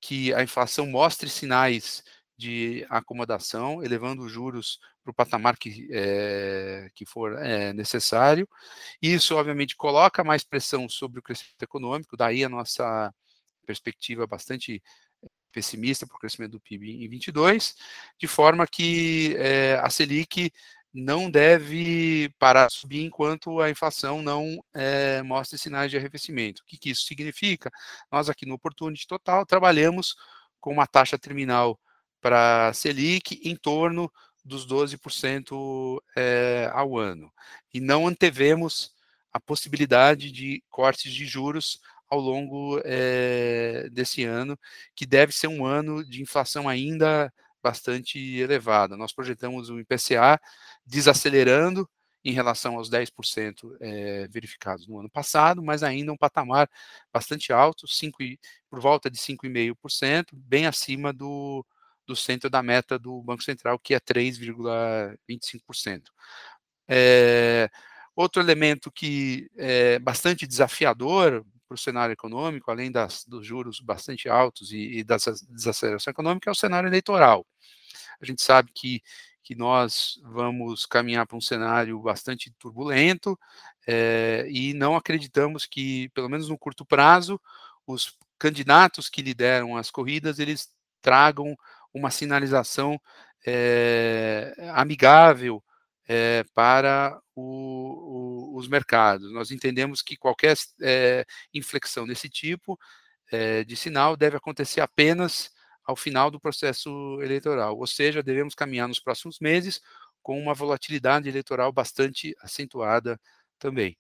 que 0.00 0.34
a 0.34 0.42
inflação 0.42 0.86
mostre 0.86 1.28
sinais 1.28 2.02
de 2.36 2.84
acomodação, 2.88 3.84
elevando 3.84 4.22
os 4.22 4.32
juros 4.32 4.80
para 5.04 5.10
o 5.12 5.14
patamar 5.14 5.56
que, 5.56 5.88
é, 5.92 6.90
que 6.94 7.04
for 7.06 7.38
é, 7.38 7.72
necessário. 7.72 8.48
Isso, 9.00 9.36
obviamente, 9.36 9.76
coloca 9.76 10.24
mais 10.24 10.42
pressão 10.42 10.88
sobre 10.88 11.20
o 11.20 11.22
crescimento 11.22 11.62
econômico, 11.62 12.16
daí 12.16 12.44
a 12.44 12.48
nossa 12.48 13.14
perspectiva 13.64 14.26
bastante 14.26 14.82
pessimista 15.52 16.06
para 16.06 16.16
o 16.16 16.18
crescimento 16.18 16.52
do 16.52 16.60
PIB 16.60 17.04
em 17.04 17.08
22, 17.08 17.76
de 18.18 18.26
forma 18.26 18.66
que 18.66 19.36
é, 19.36 19.78
a 19.80 19.90
Selic 19.90 20.50
não 20.92 21.30
deve 21.30 22.28
parar 22.38 22.66
de 22.66 22.74
subir 22.74 23.04
enquanto 23.04 23.60
a 23.60 23.70
inflação 23.70 24.22
não 24.22 24.62
é, 24.74 25.22
sinais 25.56 25.90
de 25.90 25.96
arrefecimento. 25.96 26.62
O 26.62 26.66
que, 26.66 26.76
que 26.76 26.90
isso 26.90 27.06
significa? 27.06 27.70
Nós 28.10 28.28
aqui 28.28 28.44
no 28.44 28.54
Opportunity 28.54 29.06
Total 29.06 29.46
trabalhamos 29.46 30.14
com 30.60 30.72
uma 30.72 30.86
taxa 30.86 31.18
terminal 31.18 31.78
para 32.20 32.72
Selic 32.74 33.40
em 33.42 33.56
torno 33.56 34.12
dos 34.44 34.66
12% 34.66 36.00
é, 36.16 36.70
ao 36.72 36.98
ano. 36.98 37.32
E 37.72 37.80
não 37.80 38.06
antevemos 38.06 38.92
a 39.32 39.40
possibilidade 39.40 40.30
de 40.30 40.62
cortes 40.68 41.12
de 41.12 41.24
juros 41.24 41.80
ao 42.08 42.20
longo 42.20 42.80
é, 42.84 43.88
desse 43.90 44.24
ano, 44.24 44.58
que 44.94 45.06
deve 45.06 45.32
ser 45.32 45.46
um 45.46 45.64
ano 45.64 46.04
de 46.04 46.20
inflação 46.20 46.68
ainda 46.68 47.32
bastante 47.62 48.18
elevada. 48.18 48.96
Nós 48.96 49.12
projetamos 49.12 49.70
o 49.70 49.78
IPCA 49.78 50.40
desacelerando 50.84 51.88
em 52.24 52.32
relação 52.32 52.76
aos 52.76 52.88
10% 52.88 53.76
é, 53.80 54.28
verificados 54.28 54.86
no 54.86 55.00
ano 55.00 55.10
passado, 55.10 55.60
mas 55.62 55.82
ainda 55.82 56.12
um 56.12 56.16
patamar 56.16 56.70
bastante 57.12 57.52
alto, 57.52 57.88
5, 57.88 58.18
por 58.70 58.80
volta 58.80 59.10
de 59.10 59.18
5,5%, 59.18 60.26
bem 60.32 60.66
acima 60.66 61.12
do, 61.12 61.66
do 62.06 62.14
centro 62.14 62.48
da 62.48 62.62
meta 62.62 62.96
do 62.98 63.20
Banco 63.22 63.42
Central, 63.42 63.78
que 63.78 63.94
é 63.94 64.00
3,25%. 64.00 66.04
É, 66.88 67.70
outro 68.14 68.42
elemento 68.42 68.90
que 68.90 69.50
é 69.56 69.98
bastante 69.98 70.46
desafiador 70.46 71.44
para 71.72 71.74
o 71.74 71.78
cenário 71.78 72.12
econômico, 72.12 72.70
além 72.70 72.92
das, 72.92 73.24
dos 73.24 73.46
juros 73.46 73.80
bastante 73.80 74.28
altos 74.28 74.72
e, 74.72 74.98
e 74.98 75.04
da 75.04 75.16
desaceleração 75.16 76.10
econômica, 76.10 76.50
é 76.50 76.52
o 76.52 76.54
cenário 76.54 76.88
eleitoral. 76.88 77.46
A 78.20 78.26
gente 78.26 78.42
sabe 78.42 78.70
que, 78.74 79.02
que 79.42 79.54
nós 79.54 80.20
vamos 80.22 80.84
caminhar 80.84 81.26
para 81.26 81.36
um 81.36 81.40
cenário 81.40 81.98
bastante 82.00 82.52
turbulento 82.58 83.38
é, 83.86 84.46
e 84.50 84.74
não 84.74 84.94
acreditamos 84.94 85.64
que, 85.64 86.10
pelo 86.10 86.28
menos 86.28 86.48
no 86.48 86.58
curto 86.58 86.84
prazo, 86.84 87.40
os 87.86 88.16
candidatos 88.38 89.08
que 89.08 89.22
lideram 89.22 89.76
as 89.76 89.90
corridas, 89.90 90.38
eles 90.38 90.70
tragam 91.00 91.56
uma 91.92 92.10
sinalização 92.10 93.00
é, 93.46 94.54
amigável 94.74 95.62
é, 96.08 96.44
para 96.54 97.20
o, 97.34 98.52
o, 98.54 98.58
os 98.58 98.68
mercados. 98.68 99.32
Nós 99.32 99.50
entendemos 99.50 100.02
que 100.02 100.16
qualquer 100.16 100.56
é, 100.80 101.24
inflexão 101.54 102.06
desse 102.06 102.28
tipo 102.28 102.78
é, 103.30 103.64
de 103.64 103.76
sinal 103.76 104.16
deve 104.16 104.36
acontecer 104.36 104.80
apenas 104.80 105.50
ao 105.84 105.96
final 105.96 106.30
do 106.30 106.40
processo 106.40 106.90
eleitoral, 107.20 107.76
ou 107.76 107.86
seja, 107.86 108.22
devemos 108.22 108.54
caminhar 108.54 108.86
nos 108.86 109.00
próximos 109.00 109.38
meses 109.40 109.80
com 110.22 110.38
uma 110.40 110.54
volatilidade 110.54 111.28
eleitoral 111.28 111.72
bastante 111.72 112.34
acentuada 112.40 113.20
também. 113.58 113.96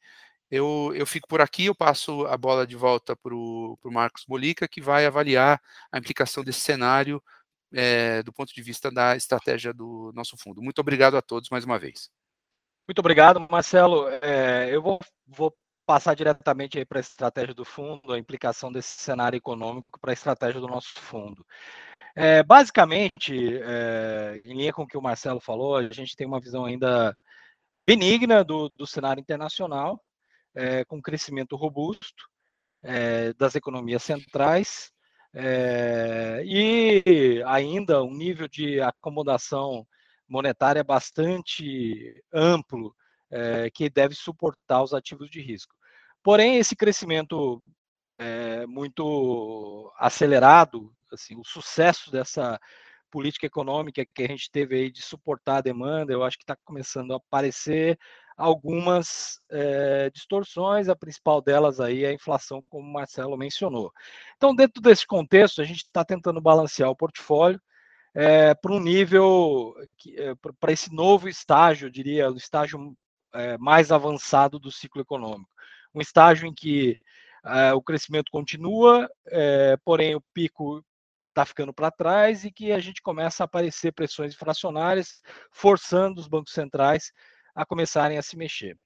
Eu, 0.50 0.92
eu 0.94 1.06
fico 1.06 1.26
por 1.26 1.40
aqui, 1.40 1.66
eu 1.66 1.74
passo 1.74 2.26
a 2.26 2.36
bola 2.36 2.66
de 2.66 2.76
volta 2.76 3.16
para 3.16 3.34
o 3.34 3.78
Marcos 3.86 4.24
Bolica, 4.28 4.68
que 4.68 4.80
vai 4.80 5.06
avaliar 5.06 5.60
a 5.90 5.98
implicação 5.98 6.44
desse 6.44 6.60
cenário 6.60 7.22
é, 7.72 8.22
do 8.22 8.32
ponto 8.32 8.52
de 8.52 8.62
vista 8.62 8.90
da 8.90 9.16
estratégia 9.16 9.72
do 9.72 10.12
nosso 10.14 10.36
fundo. 10.36 10.62
Muito 10.62 10.80
obrigado 10.80 11.16
a 11.16 11.22
todos 11.22 11.48
mais 11.48 11.64
uma 11.64 11.78
vez. 11.78 12.10
Muito 12.86 12.98
obrigado, 12.98 13.46
Marcelo. 13.50 14.08
É, 14.08 14.68
eu 14.74 14.82
vou, 14.82 14.98
vou 15.26 15.54
passar 15.86 16.14
diretamente 16.14 16.84
para 16.84 16.98
a 16.98 17.00
estratégia 17.00 17.54
do 17.54 17.64
fundo, 17.64 18.12
a 18.12 18.18
implicação 18.18 18.70
desse 18.70 19.00
cenário 19.00 19.36
econômico 19.36 19.98
para 20.00 20.10
a 20.10 20.14
estratégia 20.14 20.60
do 20.60 20.68
nosso 20.68 21.00
fundo. 21.00 21.46
É, 22.14 22.42
basicamente, 22.42 23.34
em 24.44 24.54
linha 24.54 24.72
com 24.72 24.82
o 24.82 24.86
que 24.86 24.98
o 24.98 25.02
Marcelo 25.02 25.40
falou, 25.40 25.76
a 25.76 25.88
gente 25.88 26.14
tem 26.14 26.26
uma 26.26 26.40
visão 26.40 26.66
ainda 26.66 27.16
benigna 27.86 28.44
do, 28.44 28.68
do 28.76 28.86
cenário 28.86 29.20
internacional, 29.20 29.98
com 30.88 31.00
crescimento 31.00 31.56
robusto 31.56 32.28
das 33.38 33.54
economias 33.54 34.02
centrais, 34.02 34.92
é, 35.34 36.42
e 36.44 37.42
ainda 37.46 38.02
um 38.02 38.14
nível 38.14 38.46
de 38.48 38.80
acomodação 38.80 39.86
monetária 40.28 40.84
bastante 40.84 42.22
amplo, 42.32 42.94
é, 43.30 43.70
que 43.70 43.88
deve 43.88 44.14
suportar 44.14 44.82
os 44.82 44.92
ativos 44.92 45.30
de 45.30 45.40
risco. 45.40 45.74
Porém, 46.22 46.58
esse 46.58 46.76
crescimento 46.76 47.62
é, 48.18 48.66
muito 48.66 49.92
acelerado, 49.98 50.94
assim, 51.12 51.36
o 51.38 51.44
sucesso 51.44 52.10
dessa 52.10 52.60
política 53.10 53.46
econômica 53.46 54.06
que 54.06 54.22
a 54.22 54.28
gente 54.28 54.50
teve 54.50 54.74
aí 54.76 54.90
de 54.90 55.02
suportar 55.02 55.56
a 55.56 55.60
demanda, 55.60 56.12
eu 56.12 56.22
acho 56.22 56.38
que 56.38 56.44
está 56.44 56.56
começando 56.64 57.12
a 57.12 57.16
aparecer 57.16 57.98
algumas 58.36 59.40
é, 59.50 60.10
distorções, 60.10 60.88
a 60.88 60.96
principal 60.96 61.40
delas 61.40 61.80
aí 61.80 62.04
é 62.04 62.08
a 62.08 62.12
inflação, 62.12 62.62
como 62.68 62.88
o 62.88 62.92
Marcelo 62.92 63.36
mencionou. 63.36 63.92
Então, 64.36 64.54
dentro 64.54 64.80
desse 64.80 65.06
contexto, 65.06 65.60
a 65.60 65.64
gente 65.64 65.84
está 65.84 66.04
tentando 66.04 66.40
balancear 66.40 66.90
o 66.90 66.96
portfólio 66.96 67.60
é, 68.14 68.54
para 68.54 68.72
um 68.72 68.80
nível, 68.80 69.74
é, 70.16 70.34
para 70.60 70.72
esse 70.72 70.92
novo 70.94 71.28
estágio, 71.28 71.86
eu 71.86 71.90
diria, 71.90 72.30
o 72.30 72.36
estágio 72.36 72.96
mais 73.58 73.90
avançado 73.90 74.58
do 74.58 74.70
ciclo 74.70 75.00
econômico. 75.00 75.50
Um 75.94 76.02
estágio 76.02 76.46
em 76.46 76.52
que 76.52 77.00
o 77.74 77.80
crescimento 77.80 78.30
continua, 78.30 79.08
porém 79.86 80.14
o 80.14 80.20
pico 80.34 80.84
está 81.30 81.46
ficando 81.46 81.72
para 81.72 81.90
trás 81.90 82.44
e 82.44 82.52
que 82.52 82.72
a 82.72 82.78
gente 82.78 83.00
começa 83.00 83.42
a 83.42 83.46
aparecer 83.46 83.90
pressões 83.92 84.34
inflacionárias, 84.34 85.22
forçando 85.50 86.20
os 86.20 86.28
bancos 86.28 86.52
centrais 86.52 87.10
a 87.54 87.64
começarem 87.64 88.18
a 88.18 88.22
se 88.22 88.36
mexer. 88.36 88.78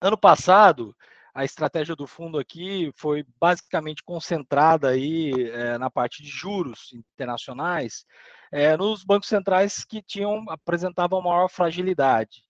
Ano 0.00 0.16
passado, 0.16 0.94
a 1.34 1.44
estratégia 1.44 1.94
do 1.94 2.06
fundo 2.06 2.38
aqui 2.38 2.90
foi 2.96 3.24
basicamente 3.40 4.02
concentrada 4.02 4.88
aí 4.88 5.32
é, 5.50 5.78
na 5.78 5.90
parte 5.90 6.22
de 6.22 6.28
juros 6.28 6.92
internacionais, 6.92 8.04
é, 8.50 8.76
nos 8.76 9.04
bancos 9.04 9.28
centrais 9.28 9.84
que 9.84 10.02
tinham 10.02 10.44
apresentavam 10.48 11.22
maior 11.22 11.48
fragilidade. 11.48 12.42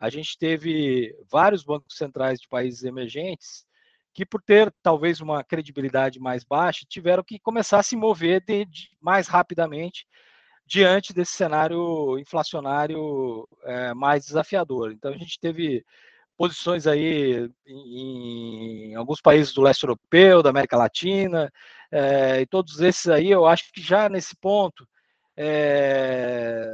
A 0.00 0.10
gente 0.10 0.36
teve 0.36 1.14
vários 1.30 1.62
bancos 1.62 1.96
centrais 1.96 2.40
de 2.40 2.48
países 2.48 2.82
emergentes 2.82 3.64
que, 4.12 4.26
por 4.26 4.42
ter 4.42 4.72
talvez 4.82 5.20
uma 5.20 5.44
credibilidade 5.44 6.18
mais 6.18 6.42
baixa, 6.42 6.84
tiveram 6.88 7.22
que 7.22 7.38
começar 7.38 7.78
a 7.78 7.82
se 7.84 7.96
mover 7.96 8.44
de, 8.44 8.64
de 8.64 8.90
mais 9.00 9.28
rapidamente 9.28 10.06
diante 10.66 11.12
desse 11.12 11.32
cenário 11.32 12.18
inflacionário 12.18 13.48
é, 13.64 13.94
mais 13.94 14.24
desafiador. 14.26 14.92
Então 14.92 15.12
a 15.12 15.16
gente 15.16 15.38
teve 15.38 15.84
posições 16.36 16.86
aí 16.86 17.48
em, 17.66 18.90
em, 18.90 18.94
alguns 18.94 19.20
países 19.20 19.52
do 19.52 19.62
leste 19.62 19.84
europeu, 19.84 20.42
da 20.42 20.50
América 20.50 20.76
Latina, 20.76 21.52
é, 21.90 22.40
e 22.40 22.46
todos 22.46 22.80
esses 22.80 23.06
aí, 23.08 23.30
eu 23.30 23.46
acho 23.46 23.70
que 23.72 23.80
já 23.80 24.08
nesse 24.08 24.34
ponto, 24.36 24.88
é, 25.36 26.66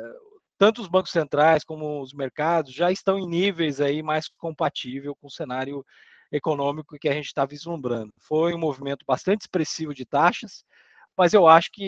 tanto 0.56 0.80
os 0.80 0.88
bancos 0.88 1.12
centrais 1.12 1.64
como 1.64 2.00
os 2.02 2.12
mercados 2.12 2.72
já 2.72 2.90
estão 2.90 3.18
em 3.18 3.28
níveis 3.28 3.80
aí 3.80 4.02
mais 4.02 4.28
compatível 4.28 5.14
com 5.16 5.26
o 5.26 5.30
cenário 5.30 5.84
econômico 6.30 6.98
que 6.98 7.08
a 7.08 7.12
gente 7.12 7.26
está 7.26 7.44
vislumbrando. 7.44 8.12
Foi 8.18 8.54
um 8.54 8.58
movimento 8.58 9.04
bastante 9.06 9.42
expressivo 9.42 9.94
de 9.94 10.04
taxas, 10.04 10.64
mas 11.18 11.34
eu 11.34 11.48
acho 11.48 11.70
que 11.72 11.84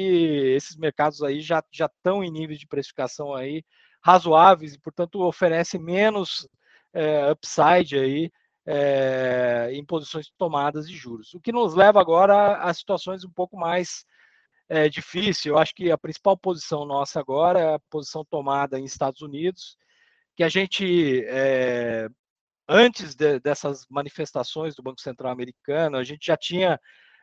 esses 0.56 0.76
mercados 0.76 1.22
aí 1.22 1.40
já, 1.40 1.62
já 1.72 1.86
estão 1.86 2.24
em 2.24 2.30
níveis 2.30 2.58
de 2.58 2.66
precificação 2.66 3.32
aí 3.32 3.64
razoáveis 4.02 4.74
e, 4.74 4.80
portanto, 4.80 5.22
oferecem 5.22 5.80
menos 5.80 6.48
é, 6.92 7.30
upside 7.30 7.96
aí 7.96 8.32
é, 8.66 9.70
em 9.72 9.84
posições 9.84 10.32
tomadas 10.36 10.88
de 10.88 10.96
juros. 10.96 11.32
O 11.32 11.40
que 11.40 11.52
nos 11.52 11.74
leva 11.74 12.00
agora 12.00 12.56
a, 12.56 12.74
situações 12.74 13.24
um 13.24 13.30
pouco 13.30 13.56
mais 13.56 14.04
é, 14.68 14.88
difíceis. 14.88 15.46
Eu 15.46 15.58
acho 15.58 15.74
que 15.76 15.92
a 15.92 15.98
principal 15.98 16.36
posição 16.36 16.84
nossa 16.84 17.20
agora 17.20 17.60
é 17.60 17.74
a 17.74 17.80
posição 17.88 18.24
tomada 18.24 18.80
em 18.80 18.84
Estados 18.84 19.22
Unidos, 19.22 19.76
que 20.34 20.42
a 20.42 20.48
gente 20.48 21.24
antes 22.68 23.14
de, 23.14 23.40
dessas 23.40 23.84
manifestações 23.90 24.74
do 24.74 24.82
Banco 24.82 25.00
Central 25.00 25.32
americano, 25.32 25.96
a 25.96 26.04
gente 26.04 26.26
já 26.26 26.36
tinha 26.36 26.80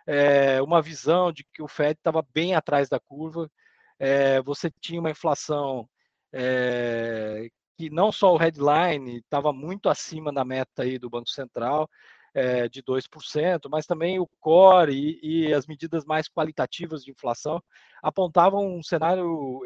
é, 0.08 0.62
uma 0.62 0.82
visão 0.82 1.34
de 1.34 1.44
que 1.54 1.62
o 1.62 1.68
Fed 1.68 2.00
estava 2.00 2.26
bem 2.34 2.56
atrás 2.56 2.88
da 2.88 3.00
curva. 3.00 3.52
É, 4.00 4.42
você 4.42 4.72
tinha 4.80 5.00
uma 5.02 5.12
inflação 5.12 5.88
é, 6.34 7.50
que 7.78 7.90
não 7.90 8.12
só 8.12 8.34
o 8.34 8.38
headline 8.38 9.18
estava 9.18 9.52
muito 9.52 9.90
acima 9.90 10.32
da 10.32 10.46
meta 10.46 10.84
aí 10.84 10.98
do 10.98 11.10
Banco 11.10 11.30
Central, 11.30 11.90
é, 12.34 12.70
de 12.70 12.82
2%, 12.84 13.68
mas 13.70 13.86
também 13.86 14.20
o 14.20 14.30
core 14.40 14.94
e, 14.94 15.48
e, 15.48 15.54
as 15.54 15.66
medidas 15.66 16.06
mais 16.06 16.30
qualitativas 16.30 17.04
de 17.04 17.12
inflação 17.12 17.62
apontavam 18.02 18.78
um 18.78 18.84
cenário 18.84 19.62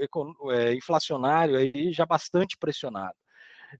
é, 0.51 0.73
inflacionário 0.73 1.57
aí 1.57 1.91
já 1.91 2.05
bastante 2.05 2.57
pressionado. 2.57 3.15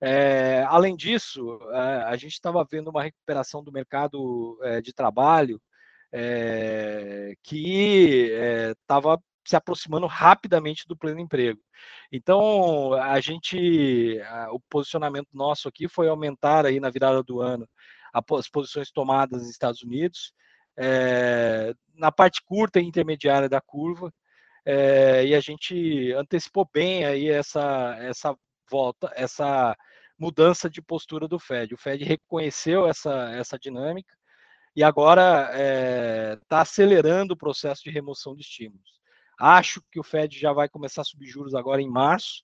É, 0.02 0.64
além 0.68 0.96
disso, 0.96 1.60
a, 1.72 2.10
a 2.10 2.18
gente 2.18 2.34
estava 2.34 2.66
vendo 2.70 2.90
uma 2.90 3.04
recuperação 3.04 3.64
do 3.64 3.72
mercado 3.72 4.60
de 4.84 4.94
trabalho 4.94 5.62
que 7.44 8.30
estava 8.72 9.18
se 9.46 9.56
aproximando 9.56 10.08
rapidamente 10.08 10.88
do 10.88 10.96
pleno 10.96 11.20
emprego. 11.20 11.60
Então, 12.12 12.94
a 12.94 13.20
gente, 13.20 14.20
o 14.52 14.60
posicionamento 14.70 15.30
nosso 15.34 15.68
aqui 15.68 15.88
foi 15.88 16.08
aumentar 16.08 16.66
aí 16.66 16.80
na 16.80 16.90
virada 16.90 17.24
do 17.24 17.42
ano 17.42 17.68
as 18.14 18.50
posições 18.50 18.92
tomadas 18.92 19.42
nos 19.42 19.50
Estados 19.50 19.82
Unidos, 19.82 20.34
é, 20.78 21.74
na 21.96 22.12
parte 22.12 22.42
curta 22.44 22.80
e 22.80 22.86
intermediária 22.86 23.50
da 23.50 23.62
curva, 23.62 24.14
é, 24.66 25.26
e 25.26 25.34
a 25.36 25.40
gente 25.40 26.12
antecipou 26.14 26.70
bem 26.72 27.06
aí 27.06 27.30
essa, 27.30 27.96
essa 28.00 28.36
volta, 28.70 29.12
essa 29.16 29.76
mudança 30.20 30.70
de 30.70 30.82
postura 30.82 31.28
do 31.28 31.40
Fed. 31.40 31.74
O 31.74 31.78
Fed 31.78 32.04
reconheceu 32.04 32.88
essa, 32.88 33.32
essa 33.32 33.58
dinâmica 33.58 34.16
e 34.76 34.84
agora 34.84 35.50
está 35.52 35.58
é, 35.58 36.40
tá 36.48 36.62
acelerando 36.62 37.34
o 37.34 37.38
processo 37.38 37.84
de 37.84 37.90
remoção 37.90 38.36
de 38.36 38.42
estímulos. 38.42 39.00
Acho 39.40 39.82
que 39.92 40.00
o 40.00 40.04
Fed 40.04 40.38
já 40.40 40.54
vai 40.54 40.70
começar 40.70 41.02
a 41.02 41.06
subir 41.06 41.28
juros 41.28 41.56
agora 41.56 41.82
em 41.82 41.90
março 41.90 42.44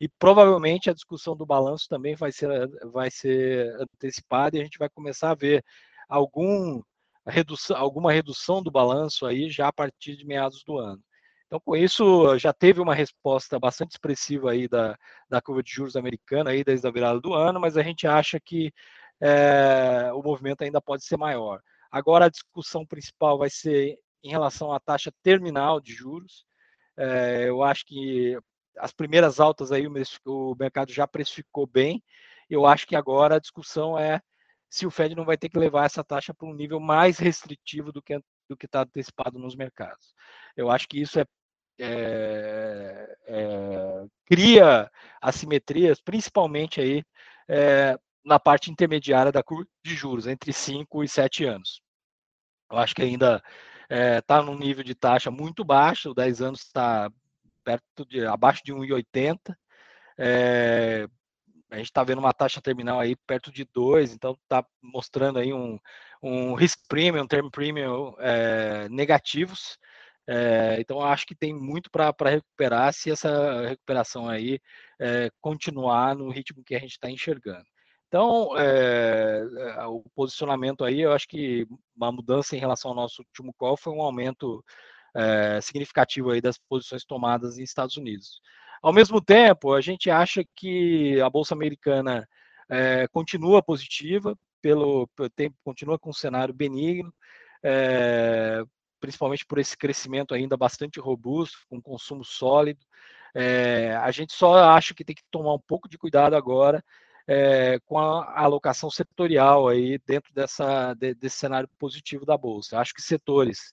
e 0.00 0.08
provavelmente 0.08 0.90
a 0.90 0.94
discussão 0.94 1.36
do 1.36 1.46
balanço 1.46 1.88
também 1.88 2.14
vai 2.14 2.30
ser, 2.32 2.68
vai 2.90 3.10
ser 3.10 3.74
antecipada 3.80 4.56
e 4.56 4.60
a 4.60 4.64
gente 4.64 4.78
vai 4.78 4.88
começar 4.88 5.30
a 5.30 5.34
ver 5.34 5.64
algum 6.08 6.82
redução, 7.26 7.76
alguma 7.76 8.12
redução 8.12 8.62
do 8.62 8.70
balanço 8.70 9.26
aí 9.26 9.50
já 9.50 9.68
a 9.68 9.72
partir 9.72 10.16
de 10.16 10.26
meados 10.26 10.62
do 10.64 10.78
ano. 10.78 11.02
Então, 11.46 11.60
com 11.60 11.76
isso, 11.76 12.36
já 12.38 12.52
teve 12.52 12.80
uma 12.80 12.94
resposta 12.94 13.58
bastante 13.58 13.92
expressiva 13.92 14.50
aí 14.50 14.66
da, 14.68 14.98
da 15.28 15.40
curva 15.40 15.62
de 15.62 15.70
juros 15.70 15.96
americana 15.96 16.50
aí 16.50 16.64
desde 16.64 16.86
a 16.86 16.90
virada 16.90 17.20
do 17.20 17.32
ano, 17.32 17.60
mas 17.60 17.76
a 17.76 17.82
gente 17.82 18.06
acha 18.06 18.40
que 18.40 18.72
é, 19.20 20.10
o 20.12 20.22
movimento 20.22 20.62
ainda 20.62 20.80
pode 20.80 21.04
ser 21.04 21.16
maior. 21.16 21.60
Agora, 21.94 22.24
a 22.24 22.28
discussão 22.28 22.84
principal 22.84 23.38
vai 23.38 23.48
ser 23.48 23.96
em 24.20 24.28
relação 24.28 24.72
à 24.72 24.80
taxa 24.80 25.12
terminal 25.22 25.80
de 25.80 25.92
juros. 25.94 26.44
É, 26.96 27.48
eu 27.48 27.62
acho 27.62 27.86
que 27.86 28.36
as 28.76 28.92
primeiras 28.92 29.38
altas 29.38 29.70
aí 29.70 29.86
o 29.86 30.56
mercado 30.58 30.92
já 30.92 31.06
precificou 31.06 31.68
bem. 31.68 32.02
Eu 32.50 32.66
acho 32.66 32.84
que 32.84 32.96
agora 32.96 33.36
a 33.36 33.38
discussão 33.38 33.96
é 33.96 34.20
se 34.68 34.84
o 34.84 34.90
Fed 34.90 35.14
não 35.14 35.24
vai 35.24 35.38
ter 35.38 35.48
que 35.48 35.56
levar 35.56 35.86
essa 35.86 36.02
taxa 36.02 36.34
para 36.34 36.48
um 36.48 36.54
nível 36.54 36.80
mais 36.80 37.18
restritivo 37.18 37.92
do 37.92 38.02
que 38.02 38.20
do 38.48 38.56
que 38.56 38.66
está 38.66 38.82
antecipado 38.82 39.38
nos 39.38 39.54
mercados. 39.54 40.16
Eu 40.56 40.72
acho 40.72 40.88
que 40.88 41.00
isso 41.00 41.20
é, 41.20 41.24
é, 41.78 43.16
é 43.28 44.04
cria 44.26 44.90
assimetrias, 45.22 46.00
principalmente 46.00 46.80
aí 46.80 47.04
é, 47.48 47.96
na 48.24 48.40
parte 48.40 48.68
intermediária 48.68 49.30
da 49.30 49.44
curva 49.44 49.64
de 49.84 49.94
juros, 49.94 50.26
entre 50.26 50.52
5 50.52 51.04
e 51.04 51.08
7 51.08 51.44
anos. 51.44 51.83
Eu 52.70 52.78
acho 52.78 52.94
que 52.94 53.02
ainda 53.02 53.42
está 53.82 53.96
é, 53.96 54.20
tá 54.20 54.42
num 54.42 54.58
nível 54.58 54.84
de 54.84 54.94
taxa 54.94 55.30
muito 55.30 55.64
baixo, 55.64 56.10
o 56.10 56.14
10 56.14 56.40
anos 56.42 56.60
está 56.60 57.10
perto 57.64 58.04
de 58.06 58.24
abaixo 58.26 58.62
de 58.64 58.72
1,80. 58.72 59.56
É, 60.18 61.06
a 61.70 61.76
gente 61.76 61.86
está 61.86 62.04
vendo 62.04 62.18
uma 62.18 62.32
taxa 62.32 62.62
terminal 62.62 63.00
aí 63.00 63.16
perto 63.26 63.50
de 63.52 63.64
2, 63.64 64.12
então 64.12 64.32
está 64.42 64.64
mostrando 64.82 65.38
aí 65.38 65.52
um, 65.52 65.78
um 66.22 66.54
risk 66.54 66.78
premium, 66.88 67.22
um 67.24 67.26
term 67.26 67.50
premium 67.50 68.14
é, 68.18 68.88
negativos. 68.88 69.78
É, 70.26 70.76
então 70.80 71.02
acho 71.02 71.26
que 71.26 71.34
tem 71.34 71.52
muito 71.52 71.90
para 71.90 72.14
recuperar 72.30 72.92
se 72.94 73.10
essa 73.10 73.66
recuperação 73.68 74.28
aí 74.28 74.58
é, 74.98 75.30
continuar 75.40 76.14
no 76.16 76.30
ritmo 76.30 76.64
que 76.64 76.74
a 76.74 76.78
gente 76.78 76.92
está 76.92 77.10
enxergando. 77.10 77.66
Então, 78.14 78.56
é, 78.56 79.42
o 79.88 80.04
posicionamento 80.14 80.84
aí, 80.84 81.00
eu 81.00 81.12
acho 81.12 81.26
que 81.26 81.66
uma 81.96 82.12
mudança 82.12 82.54
em 82.54 82.60
relação 82.60 82.92
ao 82.92 82.94
nosso 82.94 83.22
último 83.22 83.52
call 83.54 83.76
foi 83.76 83.92
um 83.92 84.00
aumento 84.00 84.64
é, 85.16 85.60
significativo 85.60 86.30
aí 86.30 86.40
das 86.40 86.56
posições 86.56 87.04
tomadas 87.04 87.58
nos 87.58 87.68
Estados 87.68 87.96
Unidos. 87.96 88.40
Ao 88.80 88.92
mesmo 88.92 89.20
tempo, 89.20 89.74
a 89.74 89.80
gente 89.80 90.10
acha 90.10 90.44
que 90.54 91.20
a 91.20 91.28
bolsa 91.28 91.56
americana 91.56 92.24
é, 92.70 93.08
continua 93.08 93.60
positiva, 93.60 94.38
pelo, 94.62 95.08
tempo, 95.34 95.56
continua 95.64 95.98
com 95.98 96.10
um 96.10 96.12
cenário 96.12 96.54
benigno, 96.54 97.12
principalmente 99.00 99.44
por 99.44 99.58
esse 99.58 99.76
crescimento 99.76 100.34
ainda 100.34 100.56
bastante 100.56 101.00
robusto, 101.00 101.58
com 101.68 101.82
consumo 101.82 102.24
sólido. 102.24 102.78
a 104.00 104.10
gente 104.12 104.32
só 104.34 104.54
acha 104.54 104.94
que 104.94 105.04
tem 105.04 105.16
que 105.16 105.24
tomar 105.32 105.54
um 105.54 105.60
pouco 105.66 105.88
de 105.88 105.98
cuidado 105.98 106.36
agora 106.36 106.80
é, 107.26 107.78
com 107.86 107.98
a 107.98 108.40
alocação 108.40 108.90
setorial 108.90 109.68
aí 109.68 109.98
dentro 110.06 110.32
dessa, 110.34 110.94
de, 110.94 111.14
desse 111.14 111.36
cenário 111.36 111.68
positivo 111.78 112.24
da 112.24 112.36
bolsa. 112.36 112.78
Acho 112.78 112.94
que 112.94 113.02
setores 113.02 113.72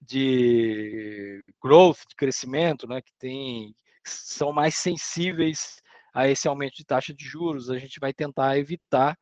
de 0.00 1.42
growth, 1.62 2.00
de 2.08 2.16
crescimento, 2.16 2.86
né, 2.86 3.00
que 3.00 3.12
tem, 3.18 3.74
são 4.04 4.52
mais 4.52 4.74
sensíveis 4.74 5.80
a 6.12 6.28
esse 6.28 6.46
aumento 6.46 6.74
de 6.74 6.84
taxa 6.84 7.14
de 7.14 7.24
juros, 7.24 7.70
a 7.70 7.78
gente 7.78 7.98
vai 7.98 8.12
tentar 8.12 8.58
evitar, 8.58 9.16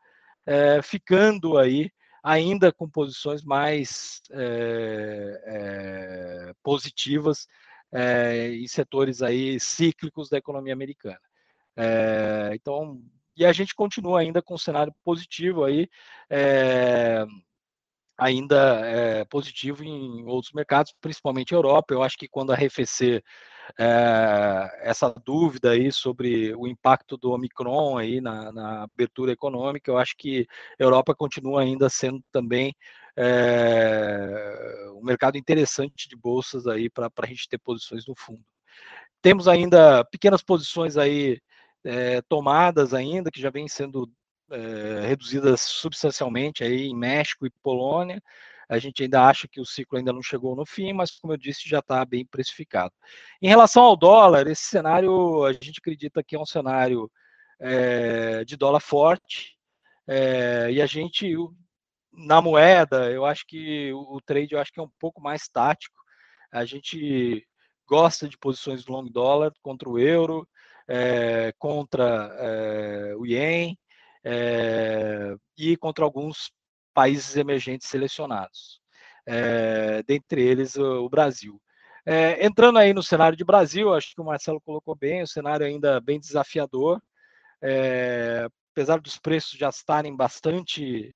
é, 0.44 0.82
ficando 0.82 1.56
aí 1.56 1.90
ainda 2.22 2.72
com 2.72 2.88
posições 2.88 3.42
mais 3.44 4.20
é, 4.32 5.42
é, 5.44 6.52
positivas 6.62 7.46
em 8.52 8.68
setores 8.68 9.20
aí 9.20 9.58
cíclicos 9.58 10.28
da 10.28 10.38
economia 10.38 10.72
americana. 10.72 11.18
então, 12.54 13.02
e 13.40 13.46
a 13.46 13.52
gente 13.54 13.74
continua 13.74 14.20
ainda 14.20 14.42
com 14.42 14.52
um 14.52 14.58
cenário 14.58 14.94
positivo 15.02 15.64
aí, 15.64 15.88
é, 16.28 17.24
ainda 18.18 18.80
é, 18.84 19.24
positivo 19.24 19.82
em 19.82 20.26
outros 20.26 20.52
mercados, 20.52 20.94
principalmente 21.00 21.54
Europa. 21.54 21.94
Eu 21.94 22.02
acho 22.02 22.18
que 22.18 22.28
quando 22.28 22.52
arrefecer 22.52 23.24
é, 23.78 24.80
essa 24.82 25.08
dúvida 25.24 25.70
aí 25.70 25.90
sobre 25.90 26.54
o 26.54 26.66
impacto 26.66 27.16
do 27.16 27.30
Omicron 27.30 27.96
aí 27.96 28.20
na, 28.20 28.52
na, 28.52 28.82
abertura 28.82 29.32
econômica, 29.32 29.90
eu 29.90 29.96
acho 29.96 30.14
que 30.18 30.46
Europa 30.78 31.14
continua 31.14 31.62
ainda 31.62 31.88
sendo 31.88 32.22
também 32.30 32.74
é, 33.16 34.90
um 34.96 35.02
mercado 35.02 35.38
interessante 35.38 36.10
de 36.10 36.14
bolsas 36.14 36.66
aí 36.66 36.90
para 36.90 37.10
a 37.16 37.26
gente 37.26 37.48
ter 37.48 37.58
posições 37.58 38.06
no 38.06 38.14
fundo. 38.14 38.44
Temos 39.22 39.48
ainda 39.48 40.04
pequenas 40.04 40.42
posições 40.42 40.98
aí 40.98 41.40
é, 41.84 42.20
tomadas 42.22 42.92
ainda, 42.94 43.30
que 43.30 43.40
já 43.40 43.50
vêm 43.50 43.68
sendo 43.68 44.10
é, 44.50 45.06
reduzidas 45.06 45.60
substancialmente 45.60 46.64
aí 46.64 46.86
em 46.86 46.96
México 46.96 47.46
e 47.46 47.52
Polônia. 47.62 48.22
A 48.68 48.78
gente 48.78 49.02
ainda 49.02 49.26
acha 49.26 49.48
que 49.48 49.60
o 49.60 49.66
ciclo 49.66 49.98
ainda 49.98 50.12
não 50.12 50.22
chegou 50.22 50.54
no 50.54 50.64
fim, 50.64 50.92
mas, 50.92 51.12
como 51.18 51.32
eu 51.32 51.36
disse, 51.36 51.68
já 51.68 51.80
está 51.80 52.04
bem 52.04 52.24
precificado. 52.24 52.92
Em 53.42 53.48
relação 53.48 53.82
ao 53.82 53.96
dólar, 53.96 54.46
esse 54.46 54.62
cenário, 54.62 55.44
a 55.44 55.52
gente 55.52 55.80
acredita 55.80 56.22
que 56.22 56.36
é 56.36 56.38
um 56.38 56.46
cenário 56.46 57.10
é, 57.58 58.44
de 58.44 58.56
dólar 58.56 58.80
forte, 58.80 59.56
e 60.08 60.82
a 60.82 60.86
gente, 60.86 61.36
na 62.12 62.40
moeda, 62.42 63.12
eu 63.12 63.24
acho 63.24 63.46
que 63.46 63.92
o 63.92 64.20
trade 64.20 64.54
eu 64.54 64.60
acho 64.60 64.72
que 64.72 64.80
é 64.80 64.82
um 64.82 64.90
pouco 64.98 65.20
mais 65.20 65.48
tático. 65.48 65.94
A 66.50 66.64
gente 66.64 67.46
gosta 67.88 68.28
de 68.28 68.36
posições 68.36 68.86
long 68.86 69.04
dólar 69.04 69.52
contra 69.62 69.88
o 69.88 69.98
euro, 70.00 70.48
é, 70.90 71.52
contra 71.56 72.34
é, 72.36 73.14
o 73.16 73.24
ien 73.24 73.78
é, 74.24 75.36
e 75.56 75.76
contra 75.76 76.04
alguns 76.04 76.50
países 76.92 77.36
emergentes 77.36 77.88
selecionados, 77.88 78.80
dentre 80.06 80.42
eles 80.42 80.74
o, 80.74 81.04
o 81.04 81.08
Brasil. 81.08 81.62
Entrando 82.40 82.78
aí 82.78 82.92
no 82.92 83.02
cenário 83.02 83.36
de 83.36 83.44
Brasil, 83.44 83.94
acho 83.94 84.12
que 84.12 84.20
o 84.20 84.24
Marcelo 84.24 84.60
colocou 84.60 84.96
bem, 84.96 85.22
o 85.22 85.28
cenário 85.28 85.64
ainda 85.64 86.00
bem 86.00 86.18
desafiador, 86.18 87.00
apesar 88.72 89.00
dos 89.00 89.16
preços 89.18 89.56
já 89.56 89.68
estarem 89.68 90.16
bastante 90.16 91.14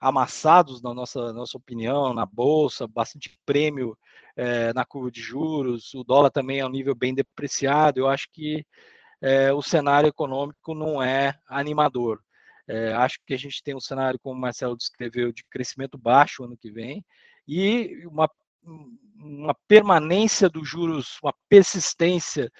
amassados, 0.00 0.80
na 0.80 0.94
nossa, 0.94 1.32
nossa 1.32 1.58
opinião, 1.58 2.14
na 2.14 2.24
bolsa, 2.24 2.86
bastante 2.86 3.36
prêmio 3.44 3.98
é, 4.36 4.72
na 4.72 4.84
curva 4.84 5.10
de 5.10 5.20
juros, 5.20 5.92
o 5.94 6.04
dólar 6.04 6.30
também 6.30 6.60
é 6.60 6.66
um 6.66 6.70
nível 6.70 6.94
bem 6.94 7.12
depreciado. 7.12 7.98
Eu 7.98 8.08
acho 8.08 8.28
que 8.32 8.64
é, 9.20 9.52
o 9.52 9.62
cenário 9.62 10.08
econômico 10.08 10.74
não 10.74 11.02
é 11.02 11.34
animador. 11.48 12.20
É, 12.66 12.92
acho 12.92 13.18
que 13.26 13.34
a 13.34 13.38
gente 13.38 13.62
tem 13.62 13.74
um 13.74 13.80
cenário, 13.80 14.18
como 14.22 14.36
o 14.36 14.40
Marcelo 14.40 14.76
descreveu, 14.76 15.32
de 15.32 15.42
crescimento 15.50 15.96
baixo 15.96 16.44
ano 16.44 16.56
que 16.56 16.70
vem 16.70 17.04
e 17.46 18.06
uma, 18.06 18.30
uma 19.16 19.54
permanência 19.66 20.50
dos 20.50 20.68
juros, 20.68 21.18
uma 21.22 21.32
persistência 21.48 22.50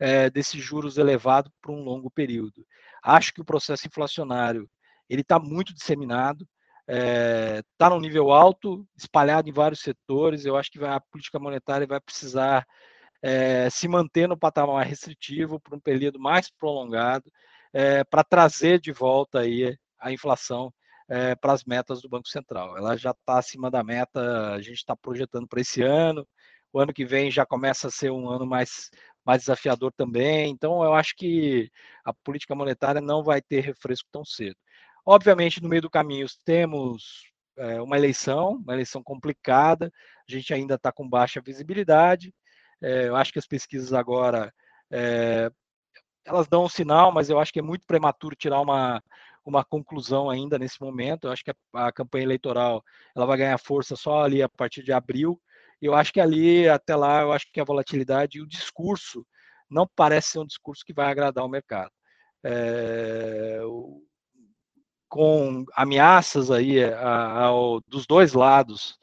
é, 0.00 0.30
desses 0.30 0.62
juros 0.62 0.96
elevados 0.96 1.52
por 1.60 1.72
um 1.72 1.82
longo 1.82 2.10
período. 2.10 2.66
Acho 3.02 3.32
que 3.32 3.42
o 3.42 3.44
processo 3.44 3.86
inflacionário 3.86 4.68
ele 5.08 5.22
está 5.22 5.38
muito 5.38 5.74
disseminado, 5.74 6.46
está 6.86 7.86
é, 7.86 7.90
num 7.90 8.00
nível 8.00 8.30
alto, 8.30 8.86
espalhado 8.96 9.48
em 9.48 9.52
vários 9.52 9.80
setores. 9.80 10.44
Eu 10.46 10.56
acho 10.56 10.70
que 10.70 10.82
a 10.82 11.00
política 11.00 11.38
monetária 11.38 11.86
vai 11.86 12.00
precisar 12.00 12.66
é, 13.22 13.68
se 13.70 13.88
manter 13.88 14.28
no 14.28 14.38
patamar 14.38 14.86
restritivo 14.86 15.60
por 15.60 15.74
um 15.74 15.80
período 15.80 16.18
mais 16.18 16.50
prolongado, 16.50 17.30
é, 17.72 18.04
para 18.04 18.24
trazer 18.24 18.80
de 18.80 18.92
volta 18.92 19.40
aí 19.40 19.76
a 19.98 20.12
inflação 20.12 20.72
é, 21.08 21.34
para 21.34 21.52
as 21.52 21.64
metas 21.64 22.00
do 22.00 22.08
Banco 22.08 22.28
Central. 22.28 22.76
Ela 22.76 22.96
já 22.96 23.10
está 23.10 23.38
acima 23.38 23.70
da 23.70 23.82
meta, 23.82 24.52
a 24.52 24.60
gente 24.60 24.76
está 24.78 24.96
projetando 24.96 25.46
para 25.48 25.60
esse 25.60 25.82
ano, 25.82 26.26
o 26.72 26.78
ano 26.80 26.92
que 26.92 27.04
vem 27.04 27.30
já 27.30 27.46
começa 27.46 27.88
a 27.88 27.90
ser 27.90 28.10
um 28.10 28.28
ano 28.28 28.46
mais, 28.46 28.90
mais 29.24 29.42
desafiador 29.42 29.92
também, 29.92 30.50
então 30.50 30.82
eu 30.84 30.94
acho 30.94 31.14
que 31.16 31.70
a 32.04 32.12
política 32.12 32.54
monetária 32.54 33.00
não 33.00 33.22
vai 33.22 33.40
ter 33.40 33.60
refresco 33.60 34.08
tão 34.12 34.24
cedo. 34.24 34.56
Obviamente, 35.04 35.62
no 35.62 35.68
meio 35.68 35.82
do 35.82 35.90
caminho, 35.90 36.26
temos 36.44 37.24
uma 37.82 37.96
eleição, 37.96 38.52
uma 38.52 38.74
eleição 38.74 39.02
complicada, 39.02 39.90
a 40.28 40.32
gente 40.32 40.54
ainda 40.54 40.74
está 40.74 40.92
com 40.92 41.08
baixa 41.08 41.40
visibilidade, 41.40 42.32
é, 42.82 43.08
eu 43.08 43.16
acho 43.16 43.32
que 43.32 43.38
as 43.38 43.46
pesquisas 43.46 43.92
agora 43.92 44.52
é, 44.90 45.50
elas 46.24 46.46
dão 46.46 46.64
um 46.64 46.68
sinal, 46.68 47.12
mas 47.12 47.30
eu 47.30 47.38
acho 47.38 47.52
que 47.52 47.58
é 47.58 47.62
muito 47.62 47.86
prematuro 47.86 48.36
tirar 48.36 48.60
uma, 48.60 49.02
uma 49.44 49.64
conclusão 49.64 50.28
ainda 50.30 50.58
nesse 50.58 50.80
momento. 50.80 51.26
Eu 51.26 51.32
acho 51.32 51.44
que 51.44 51.50
a, 51.50 51.86
a 51.86 51.92
campanha 51.92 52.24
eleitoral 52.24 52.82
ela 53.16 53.26
vai 53.26 53.38
ganhar 53.38 53.58
força 53.58 53.96
só 53.96 54.24
ali 54.24 54.42
a 54.42 54.48
partir 54.48 54.82
de 54.82 54.92
abril. 54.92 55.40
Eu 55.80 55.94
acho 55.94 56.12
que 56.12 56.20
ali, 56.20 56.68
até 56.68 56.94
lá, 56.94 57.22
eu 57.22 57.32
acho 57.32 57.46
que 57.52 57.60
a 57.60 57.64
volatilidade 57.64 58.38
e 58.38 58.42
o 58.42 58.48
discurso 58.48 59.26
não 59.70 59.86
parece 59.96 60.32
ser 60.32 60.38
um 60.40 60.46
discurso 60.46 60.84
que 60.84 60.92
vai 60.92 61.10
agradar 61.10 61.44
o 61.44 61.48
mercado. 61.48 61.90
É, 62.44 63.60
com 65.08 65.64
ameaças 65.74 66.50
aí 66.50 66.84
a, 66.84 67.46
a, 67.46 67.50
dos 67.86 68.06
dois 68.06 68.34
lados 68.34 68.96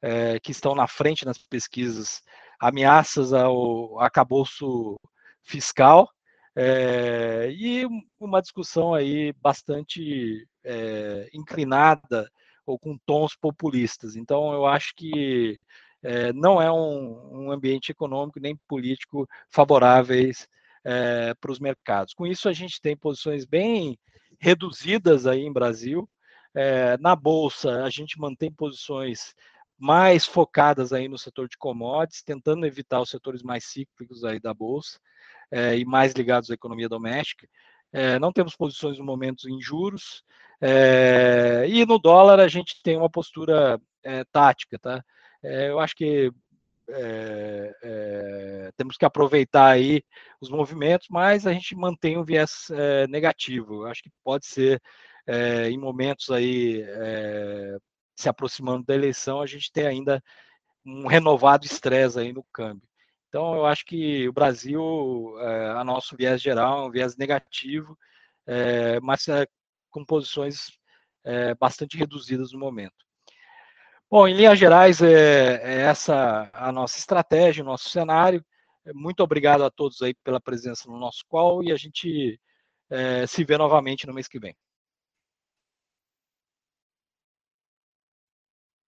é, 0.00 0.38
que 0.40 0.50
estão 0.50 0.74
na 0.74 0.86
frente 0.88 1.24
nas 1.24 1.38
pesquisas 1.38 2.20
ameaças 2.62 3.32
ao 3.32 3.98
acabouço 3.98 4.96
fiscal 5.42 6.08
é, 6.54 7.50
e 7.50 7.84
uma 8.20 8.40
discussão 8.40 8.94
aí 8.94 9.32
bastante 9.42 10.46
é, 10.62 11.28
inclinada 11.34 12.30
ou 12.64 12.78
com 12.78 12.96
tons 13.04 13.34
populistas. 13.34 14.14
Então, 14.14 14.52
eu 14.52 14.64
acho 14.64 14.94
que 14.94 15.58
é, 16.04 16.32
não 16.32 16.62
é 16.62 16.70
um, 16.70 17.46
um, 17.46 17.50
ambiente 17.50 17.90
econômico 17.90 18.38
nem 18.38 18.56
político 18.68 19.28
favoráveis 19.50 20.46
para 21.40 21.52
os 21.52 21.60
mercados. 21.60 22.12
Com 22.12 22.26
isso, 22.26 22.48
a 22.48 22.52
gente 22.52 22.80
tem 22.80 22.96
posições 22.96 23.44
bem 23.44 23.96
reduzidas 24.40 25.28
aí 25.28 25.40
em 25.40 25.52
Brasil. 25.52 26.08
na 27.00 27.14
bolsa, 27.14 27.84
a 27.84 27.90
gente 27.90 28.18
mantém 28.18 28.50
posições 28.50 29.32
mais 29.82 30.24
focadas 30.24 30.92
aí 30.92 31.08
no 31.08 31.18
setor 31.18 31.48
de 31.48 31.58
commodities, 31.58 32.22
tentando 32.22 32.64
evitar 32.64 33.00
os 33.00 33.10
setores 33.10 33.42
mais 33.42 33.64
cíclicos 33.64 34.24
aí 34.24 34.38
da 34.38 34.54
bolsa 34.54 35.00
é, 35.50 35.76
e 35.76 35.84
mais 35.84 36.12
ligados 36.12 36.52
à 36.52 36.54
economia 36.54 36.88
doméstica. 36.88 37.48
É, 37.92 38.16
não 38.20 38.32
temos 38.32 38.54
posições 38.54 38.96
no 38.96 39.04
momento 39.04 39.50
em 39.50 39.60
juros 39.60 40.22
é, 40.60 41.66
e 41.68 41.84
no 41.84 41.98
dólar 41.98 42.38
a 42.38 42.46
gente 42.46 42.80
tem 42.84 42.96
uma 42.96 43.10
postura 43.10 43.80
tática, 44.32 44.78
tá? 44.80 45.04
eu 45.42 45.78
acho 45.78 45.94
que 45.94 46.32
é, 46.88 47.74
é, 47.82 48.70
temos 48.76 48.96
que 48.96 49.04
aproveitar 49.04 49.66
aí 49.66 50.02
os 50.40 50.48
movimentos, 50.48 51.06
mas 51.10 51.46
a 51.46 51.52
gente 51.52 51.74
mantém 51.74 52.18
um 52.18 52.24
viés 52.24 52.68
é, 52.70 53.06
negativo. 53.08 53.82
Eu 53.82 53.86
acho 53.86 54.02
que 54.02 54.10
pode 54.24 54.46
ser 54.46 54.80
em 55.70 55.78
momentos 55.78 56.30
aí 56.30 56.84
se 58.22 58.28
aproximando 58.28 58.84
da 58.84 58.94
eleição, 58.94 59.40
a 59.40 59.46
gente 59.46 59.70
tem 59.72 59.86
ainda 59.86 60.22
um 60.84 61.06
renovado 61.06 61.66
estresse 61.66 62.18
aí 62.18 62.32
no 62.32 62.44
câmbio. 62.52 62.88
Então, 63.28 63.54
eu 63.54 63.64
acho 63.66 63.84
que 63.84 64.28
o 64.28 64.32
Brasil, 64.32 65.34
é, 65.40 65.70
a 65.70 65.84
nosso 65.84 66.16
viés 66.16 66.40
geral, 66.40 66.82
é 66.82 66.86
um 66.86 66.90
viés 66.90 67.16
negativo, 67.16 67.96
é, 68.46 69.00
mas 69.00 69.26
é, 69.28 69.46
com 69.90 70.04
posições 70.04 70.78
é, 71.24 71.54
bastante 71.54 71.96
reduzidas 71.96 72.52
no 72.52 72.58
momento. 72.58 72.94
Bom, 74.10 74.28
em 74.28 74.34
linhas 74.34 74.58
gerais, 74.58 75.00
é, 75.00 75.54
é 75.62 75.80
essa 75.82 76.50
a 76.52 76.70
nossa 76.70 76.98
estratégia, 76.98 77.62
o 77.62 77.66
nosso 77.66 77.88
cenário. 77.88 78.44
Muito 78.94 79.22
obrigado 79.22 79.64
a 79.64 79.70
todos 79.70 80.02
aí 80.02 80.14
pela 80.22 80.40
presença 80.40 80.90
no 80.90 80.98
nosso 80.98 81.24
call 81.28 81.64
e 81.64 81.72
a 81.72 81.76
gente 81.76 82.38
é, 82.90 83.26
se 83.26 83.44
vê 83.44 83.56
novamente 83.56 84.06
no 84.06 84.12
mês 84.12 84.28
que 84.28 84.38
vem. 84.38 84.54